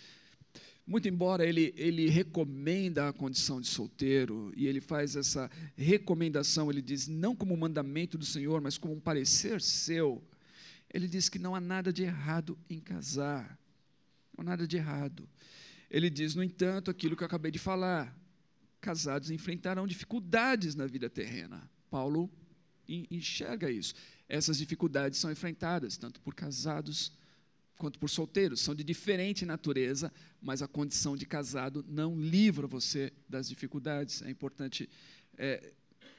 Muito 0.87 1.07
embora 1.07 1.47
ele, 1.47 1.75
ele 1.77 2.09
recomenda 2.09 3.09
a 3.09 3.13
condição 3.13 3.61
de 3.61 3.67
solteiro, 3.67 4.53
e 4.57 4.67
ele 4.67 4.81
faz 4.81 5.17
essa 5.17 5.51
recomendação, 5.77 6.71
ele 6.71 6.81
diz, 6.81 7.07
não 7.07 7.37
como 7.37 7.55
mandamento 7.57 8.17
do 8.17 8.25
Senhor, 8.25 8.61
mas 8.61 8.79
como 8.79 8.95
um 8.95 9.01
parecer 9.01 9.61
seu, 9.61 10.23
ele 10.93 11.07
diz 11.07 11.29
que 11.29 11.39
não 11.39 11.55
há 11.55 11.61
nada 11.61 11.93
de 11.93 12.05
errado 12.05 12.59
em 12.71 12.81
casar. 12.81 13.59
Não 14.37 14.43
há 14.43 14.45
nada 14.45 14.67
de 14.67 14.77
errado. 14.77 15.29
Ele 15.91 16.09
diz, 16.09 16.35
no 16.35 16.43
entanto, 16.43 16.91
aquilo 16.91 17.17
que 17.17 17.23
eu 17.23 17.27
acabei 17.27 17.51
de 17.51 17.59
falar: 17.59 18.17
casados 18.81 19.31
enfrentarão 19.31 19.87
dificuldades 19.87 20.75
na 20.75 20.87
vida 20.87 21.11
terrena. 21.11 21.69
Paulo 21.91 22.31
enxerga 22.89 23.71
isso 23.71 23.95
essas 24.29 24.59
dificuldades 24.59 25.19
são 25.19 25.33
enfrentadas, 25.33 25.97
tanto 25.97 26.21
por 26.21 26.35
casados 26.35 27.11
quanto 27.79 27.99
por 27.99 28.11
solteiros. 28.11 28.61
São 28.61 28.75
de 28.75 28.85
diferente 28.85 29.47
natureza, 29.47 30.13
mas 30.41 30.61
a 30.61 30.69
condição 30.69 31.17
de 31.17 31.25
casado 31.25 31.85
não 31.89 32.21
livra 32.21 32.67
você 32.67 33.13
das 33.29 33.49
dificuldades. 33.49 34.21
É 34.23 34.31
importante 34.31 34.89
é, 35.39 35.73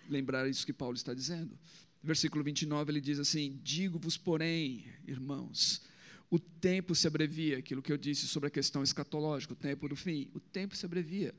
lembrar 0.09 0.49
isso 0.49 0.65
que 0.65 0.73
Paulo 0.73 0.95
está 0.95 1.13
dizendo. 1.13 1.57
Versículo 2.01 2.43
29, 2.43 2.91
ele 2.91 3.01
diz 3.01 3.19
assim: 3.19 3.59
Digo-vos, 3.61 4.17
porém, 4.17 4.85
irmãos, 5.05 5.81
o 6.31 6.39
tempo 6.39 6.95
se 6.95 7.05
abrevia, 7.05 7.59
aquilo 7.59 7.81
que 7.81 7.91
eu 7.91 7.97
disse 7.97 8.27
sobre 8.27 8.47
a 8.47 8.51
questão 8.51 8.81
escatológica, 8.81 9.53
o 9.53 9.55
tempo 9.55 9.87
do 9.87 9.95
fim, 9.95 10.31
o 10.33 10.39
tempo 10.39 10.75
se 10.75 10.85
abrevia. 10.85 11.35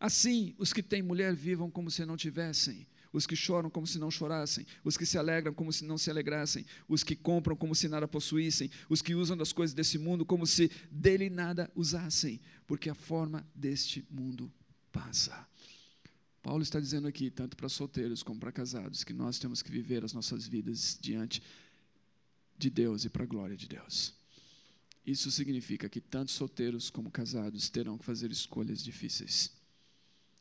Assim, 0.00 0.54
os 0.58 0.72
que 0.72 0.82
têm 0.82 1.02
mulher 1.02 1.34
vivam 1.34 1.70
como 1.70 1.90
se 1.90 2.04
não 2.06 2.16
tivessem 2.16 2.86
os 3.12 3.26
que 3.26 3.34
choram 3.34 3.68
como 3.68 3.86
se 3.86 3.98
não 3.98 4.10
chorassem, 4.10 4.66
os 4.84 4.96
que 4.96 5.04
se 5.04 5.18
alegram 5.18 5.52
como 5.52 5.72
se 5.72 5.84
não 5.84 5.98
se 5.98 6.10
alegrassem, 6.10 6.64
os 6.88 7.02
que 7.02 7.16
compram 7.16 7.56
como 7.56 7.74
se 7.74 7.88
nada 7.88 8.06
possuíssem, 8.06 8.70
os 8.88 9.02
que 9.02 9.14
usam 9.14 9.36
das 9.36 9.52
coisas 9.52 9.74
desse 9.74 9.98
mundo 9.98 10.24
como 10.24 10.46
se 10.46 10.70
dele 10.90 11.28
nada 11.28 11.70
usassem, 11.74 12.40
porque 12.66 12.88
a 12.88 12.94
forma 12.94 13.46
deste 13.54 14.06
mundo 14.10 14.52
passa. 14.92 15.46
Paulo 16.42 16.62
está 16.62 16.80
dizendo 16.80 17.06
aqui, 17.06 17.30
tanto 17.30 17.56
para 17.56 17.68
solteiros 17.68 18.22
como 18.22 18.40
para 18.40 18.52
casados, 18.52 19.04
que 19.04 19.12
nós 19.12 19.38
temos 19.38 19.60
que 19.60 19.70
viver 19.70 20.04
as 20.04 20.12
nossas 20.12 20.46
vidas 20.46 20.98
diante 21.00 21.42
de 22.56 22.70
Deus 22.70 23.04
e 23.04 23.10
para 23.10 23.24
a 23.24 23.26
glória 23.26 23.56
de 23.56 23.68
Deus. 23.68 24.14
Isso 25.04 25.30
significa 25.30 25.88
que 25.88 26.00
tanto 26.00 26.30
solteiros 26.30 26.88
como 26.88 27.10
casados 27.10 27.68
terão 27.68 27.98
que 27.98 28.04
fazer 28.04 28.30
escolhas 28.30 28.82
difíceis. 28.82 29.50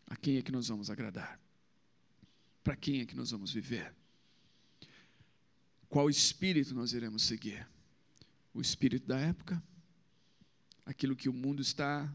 A 0.07 0.15
quem 0.15 0.37
é 0.37 0.41
que 0.41 0.51
nós 0.51 0.67
vamos 0.67 0.89
agradar? 0.89 1.39
Para 2.69 2.75
quem 2.75 3.01
é 3.01 3.05
que 3.07 3.15
nós 3.15 3.31
vamos 3.31 3.51
viver? 3.51 3.91
Qual 5.89 6.07
espírito 6.07 6.75
nós 6.75 6.93
iremos 6.93 7.23
seguir? 7.23 7.67
O 8.53 8.61
espírito 8.61 9.07
da 9.07 9.19
época? 9.19 9.59
Aquilo 10.85 11.15
que 11.15 11.27
o 11.27 11.33
mundo 11.33 11.63
está 11.63 12.07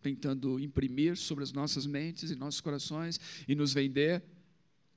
tentando 0.00 0.58
imprimir 0.58 1.14
sobre 1.18 1.44
as 1.44 1.52
nossas 1.52 1.84
mentes 1.84 2.30
e 2.30 2.34
nossos 2.34 2.62
corações 2.62 3.20
e 3.46 3.54
nos 3.54 3.74
vender 3.74 4.24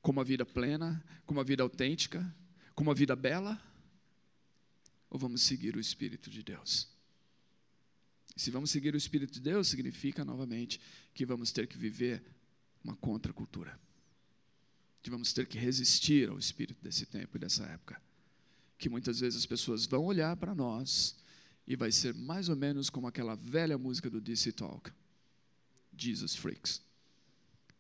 como 0.02 0.20
uma 0.20 0.24
vida 0.24 0.46
plena, 0.46 1.04
como 1.26 1.42
uma 1.42 1.46
vida 1.46 1.62
autêntica, 1.62 2.34
como 2.74 2.90
uma 2.90 2.96
vida 2.96 3.18
bela? 3.18 3.62
Ou 5.10 5.20
vamos 5.20 5.42
seguir 5.42 5.76
o 5.76 5.80
Espírito 5.82 6.30
de 6.30 6.42
Deus? 6.42 6.88
Se 8.34 8.50
vamos 8.50 8.72
seguir 8.72 8.94
o 8.94 8.98
Espírito 8.98 9.34
de 9.34 9.42
Deus, 9.42 9.68
significa 9.68 10.24
novamente 10.24 10.80
que 11.14 11.26
vamos 11.26 11.52
ter 11.52 11.68
que 11.68 11.78
viver 11.78 12.24
uma 12.82 12.96
contracultura. 12.96 13.78
Que 15.02 15.10
vamos 15.10 15.34
ter 15.34 15.48
que 15.48 15.58
resistir 15.58 16.30
ao 16.30 16.38
espírito 16.38 16.82
desse 16.84 17.06
tempo 17.06 17.38
e 17.38 17.40
dessa 17.40 17.64
época. 17.66 18.02
Que 18.78 18.90
muitas 18.90 19.20
vezes 19.20 19.40
as 19.40 19.46
pessoas 19.46 19.86
vão 19.86 20.06
olhar 20.06 20.36
para 20.38 20.56
nós 20.56 21.18
e 21.68 21.76
vai 21.76 21.92
ser 21.92 22.14
mais 22.16 22.50
ou 22.50 22.56
menos 22.56 22.90
como 22.90 23.08
aquela 23.08 23.36
velha 23.36 23.78
música 23.78 24.10
do 24.10 24.20
DC 24.20 24.52
Talk, 24.54 24.92
Jesus 25.96 26.36
Freaks. 26.36 26.82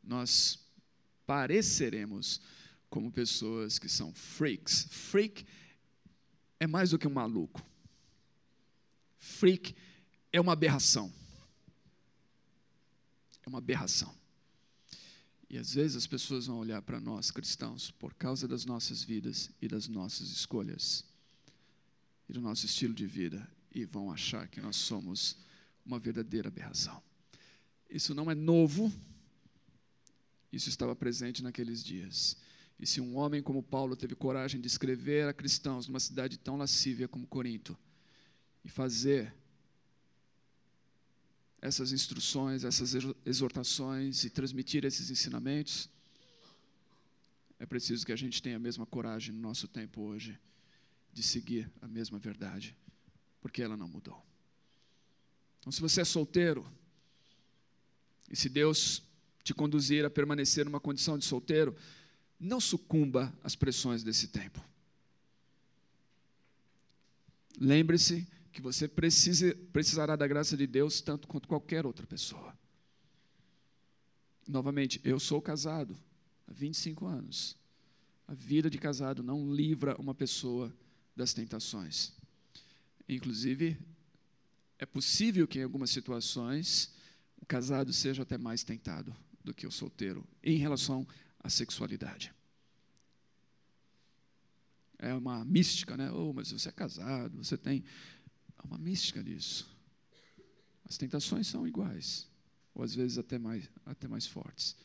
Nós 0.03 0.59
pareceremos 1.25 2.41
como 2.89 3.11
pessoas 3.11 3.77
que 3.77 3.87
são 3.87 4.13
freaks. 4.13 4.87
Freak 4.89 5.45
é 6.59 6.67
mais 6.67 6.89
do 6.89 6.99
que 6.99 7.07
um 7.07 7.13
maluco. 7.13 7.63
Freak 9.17 9.75
é 10.31 10.39
uma 10.41 10.53
aberração. 10.53 11.11
É 13.45 13.49
uma 13.49 13.59
aberração. 13.59 14.18
E 15.49 15.57
às 15.57 15.73
vezes 15.73 15.97
as 15.97 16.05
pessoas 16.05 16.45
vão 16.45 16.59
olhar 16.59 16.81
para 16.81 16.99
nós 16.99 17.31
cristãos 17.31 17.89
por 17.89 18.13
causa 18.13 18.47
das 18.47 18.65
nossas 18.65 19.03
vidas 19.03 19.49
e 19.59 19.67
das 19.67 19.87
nossas 19.87 20.29
escolhas 20.29 21.03
e 22.27 22.33
do 22.33 22.39
nosso 22.39 22.67
estilo 22.67 22.93
de 22.93 23.07
vida 23.07 23.49
e 23.73 23.83
vão 23.83 24.11
achar 24.11 24.47
que 24.47 24.61
nós 24.61 24.75
somos 24.75 25.37
uma 25.83 25.97
verdadeira 25.97 26.49
aberração. 26.49 27.01
Isso 27.89 28.13
não 28.13 28.29
é 28.29 28.35
novo, 28.35 28.93
isso 30.53 30.69
estava 30.69 30.95
presente 30.95 31.41
naqueles 31.41 31.83
dias. 31.83 32.37
E 32.79 32.85
se 32.85 33.01
um 33.01 33.17
homem 33.17 33.41
como 33.41 33.63
Paulo 33.63 33.95
teve 33.95 34.15
coragem 34.15 34.61
de 34.61 34.67
escrever 34.67 35.27
a 35.27 35.33
cristãos 35.33 35.87
numa 35.87 35.99
cidade 35.99 36.37
tão 36.37 36.57
lascívia 36.57 37.07
como 37.07 37.25
Corinto 37.25 37.75
e 38.63 38.69
fazer 38.69 39.33
essas 41.61 41.91
instruções, 41.91 42.63
essas 42.63 42.93
exortações 43.25 44.23
e 44.23 44.29
transmitir 44.29 44.85
esses 44.85 45.09
ensinamentos, 45.09 45.89
é 47.59 47.65
preciso 47.65 48.05
que 48.05 48.13
a 48.13 48.15
gente 48.15 48.41
tenha 48.41 48.55
a 48.55 48.59
mesma 48.59 48.85
coragem 48.85 49.33
no 49.33 49.41
nosso 49.41 49.67
tempo 49.67 50.01
hoje 50.01 50.39
de 51.11 51.21
seguir 51.21 51.69
a 51.81 51.87
mesma 51.87 52.17
verdade 52.17 52.75
porque 53.41 53.61
ela 53.61 53.75
não 53.75 53.87
mudou. 53.87 54.23
Então, 55.59 55.71
se 55.71 55.81
você 55.81 56.01
é 56.01 56.05
solteiro, 56.05 56.65
e 58.29 58.35
se 58.35 58.47
Deus 58.47 59.01
te 59.43 59.53
conduzir 59.53 60.05
a 60.05 60.09
permanecer 60.09 60.65
numa 60.65 60.79
condição 60.79 61.17
de 61.17 61.25
solteiro, 61.25 61.75
não 62.39 62.59
sucumba 62.59 63.33
às 63.43 63.55
pressões 63.55 64.03
desse 64.03 64.27
tempo. 64.27 64.63
Lembre-se 67.59 68.27
que 68.51 68.61
você 68.61 68.87
precisa, 68.87 69.55
precisará 69.71 70.15
da 70.15 70.27
graça 70.27 70.57
de 70.57 70.65
Deus 70.65 71.01
tanto 71.01 71.27
quanto 71.27 71.47
qualquer 71.47 71.85
outra 71.85 72.05
pessoa. 72.05 72.57
Novamente, 74.47 74.99
eu 75.03 75.19
sou 75.19 75.41
casado 75.41 75.97
há 76.47 76.53
25 76.53 77.05
anos. 77.05 77.55
A 78.27 78.33
vida 78.33 78.69
de 78.69 78.77
casado 78.77 79.21
não 79.21 79.53
livra 79.53 79.95
uma 79.99 80.13
pessoa 80.13 80.73
das 81.15 81.33
tentações. 81.33 82.13
Inclusive, 83.07 83.77
é 84.77 84.85
possível 84.85 85.47
que 85.47 85.59
em 85.59 85.63
algumas 85.63 85.89
situações 85.89 86.93
o 87.41 87.45
casado 87.45 87.91
seja 87.91 88.23
até 88.23 88.37
mais 88.37 88.63
tentado 88.63 89.15
do 89.43 89.53
que 89.53 89.67
o 89.67 89.71
solteiro 89.71 90.25
em 90.43 90.57
relação 90.57 91.07
à 91.43 91.49
sexualidade. 91.49 92.33
É 94.97 95.13
uma 95.13 95.45
mística, 95.45 95.95
né? 95.95 96.11
Oh, 96.11 96.33
mas 96.33 96.51
você 96.51 96.69
é 96.69 96.71
casado, 96.71 97.37
você 97.37 97.57
tem. 97.57 97.83
É 98.61 98.67
uma 98.67 98.77
mística 98.77 99.23
disso. 99.23 99.69
As 100.85 100.97
tentações 100.97 101.47
são 101.47 101.67
iguais, 101.67 102.27
ou 102.73 102.83
às 102.83 102.93
vezes 102.93 103.17
até 103.17 103.37
mais, 103.37 103.69
até 103.85 104.07
mais 104.07 104.25
fortes. 104.25 104.75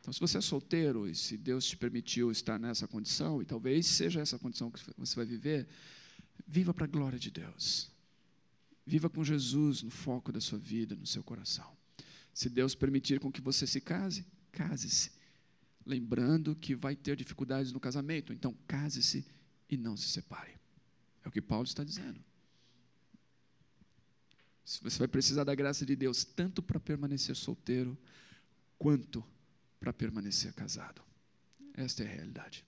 Então, 0.00 0.12
se 0.12 0.20
você 0.20 0.38
é 0.38 0.40
solteiro 0.40 1.08
e 1.08 1.14
se 1.14 1.36
Deus 1.36 1.64
te 1.64 1.76
permitiu 1.76 2.30
estar 2.30 2.58
nessa 2.58 2.88
condição, 2.88 3.40
e 3.40 3.44
talvez 3.44 3.86
seja 3.86 4.20
essa 4.20 4.38
condição 4.38 4.70
que 4.70 4.80
você 4.98 5.14
vai 5.14 5.24
viver, 5.24 5.68
Viva 6.46 6.74
para 6.74 6.84
a 6.84 6.88
glória 6.88 7.18
de 7.18 7.30
Deus. 7.30 7.90
Viva 8.84 9.08
com 9.08 9.22
Jesus 9.22 9.82
no 9.82 9.90
foco 9.90 10.32
da 10.32 10.40
sua 10.40 10.58
vida, 10.58 10.94
no 10.94 11.06
seu 11.06 11.22
coração. 11.22 11.76
Se 12.34 12.48
Deus 12.48 12.74
permitir 12.74 13.20
com 13.20 13.30
que 13.30 13.40
você 13.40 13.66
se 13.66 13.80
case, 13.80 14.26
case-se. 14.50 15.12
Lembrando 15.84 16.54
que 16.54 16.74
vai 16.74 16.96
ter 16.96 17.16
dificuldades 17.16 17.72
no 17.72 17.80
casamento, 17.80 18.32
então 18.32 18.54
case-se 18.66 19.24
e 19.68 19.76
não 19.76 19.96
se 19.96 20.08
separe. 20.08 20.52
É 21.24 21.28
o 21.28 21.32
que 21.32 21.40
Paulo 21.40 21.64
está 21.64 21.84
dizendo. 21.84 22.22
Você 24.64 24.98
vai 24.98 25.08
precisar 25.08 25.44
da 25.44 25.54
graça 25.54 25.84
de 25.84 25.96
Deus 25.96 26.24
tanto 26.24 26.62
para 26.62 26.78
permanecer 26.78 27.36
solteiro, 27.36 27.98
quanto 28.78 29.24
para 29.78 29.92
permanecer 29.92 30.52
casado. 30.52 31.02
Esta 31.74 32.04
é 32.04 32.06
a 32.06 32.10
realidade. 32.10 32.64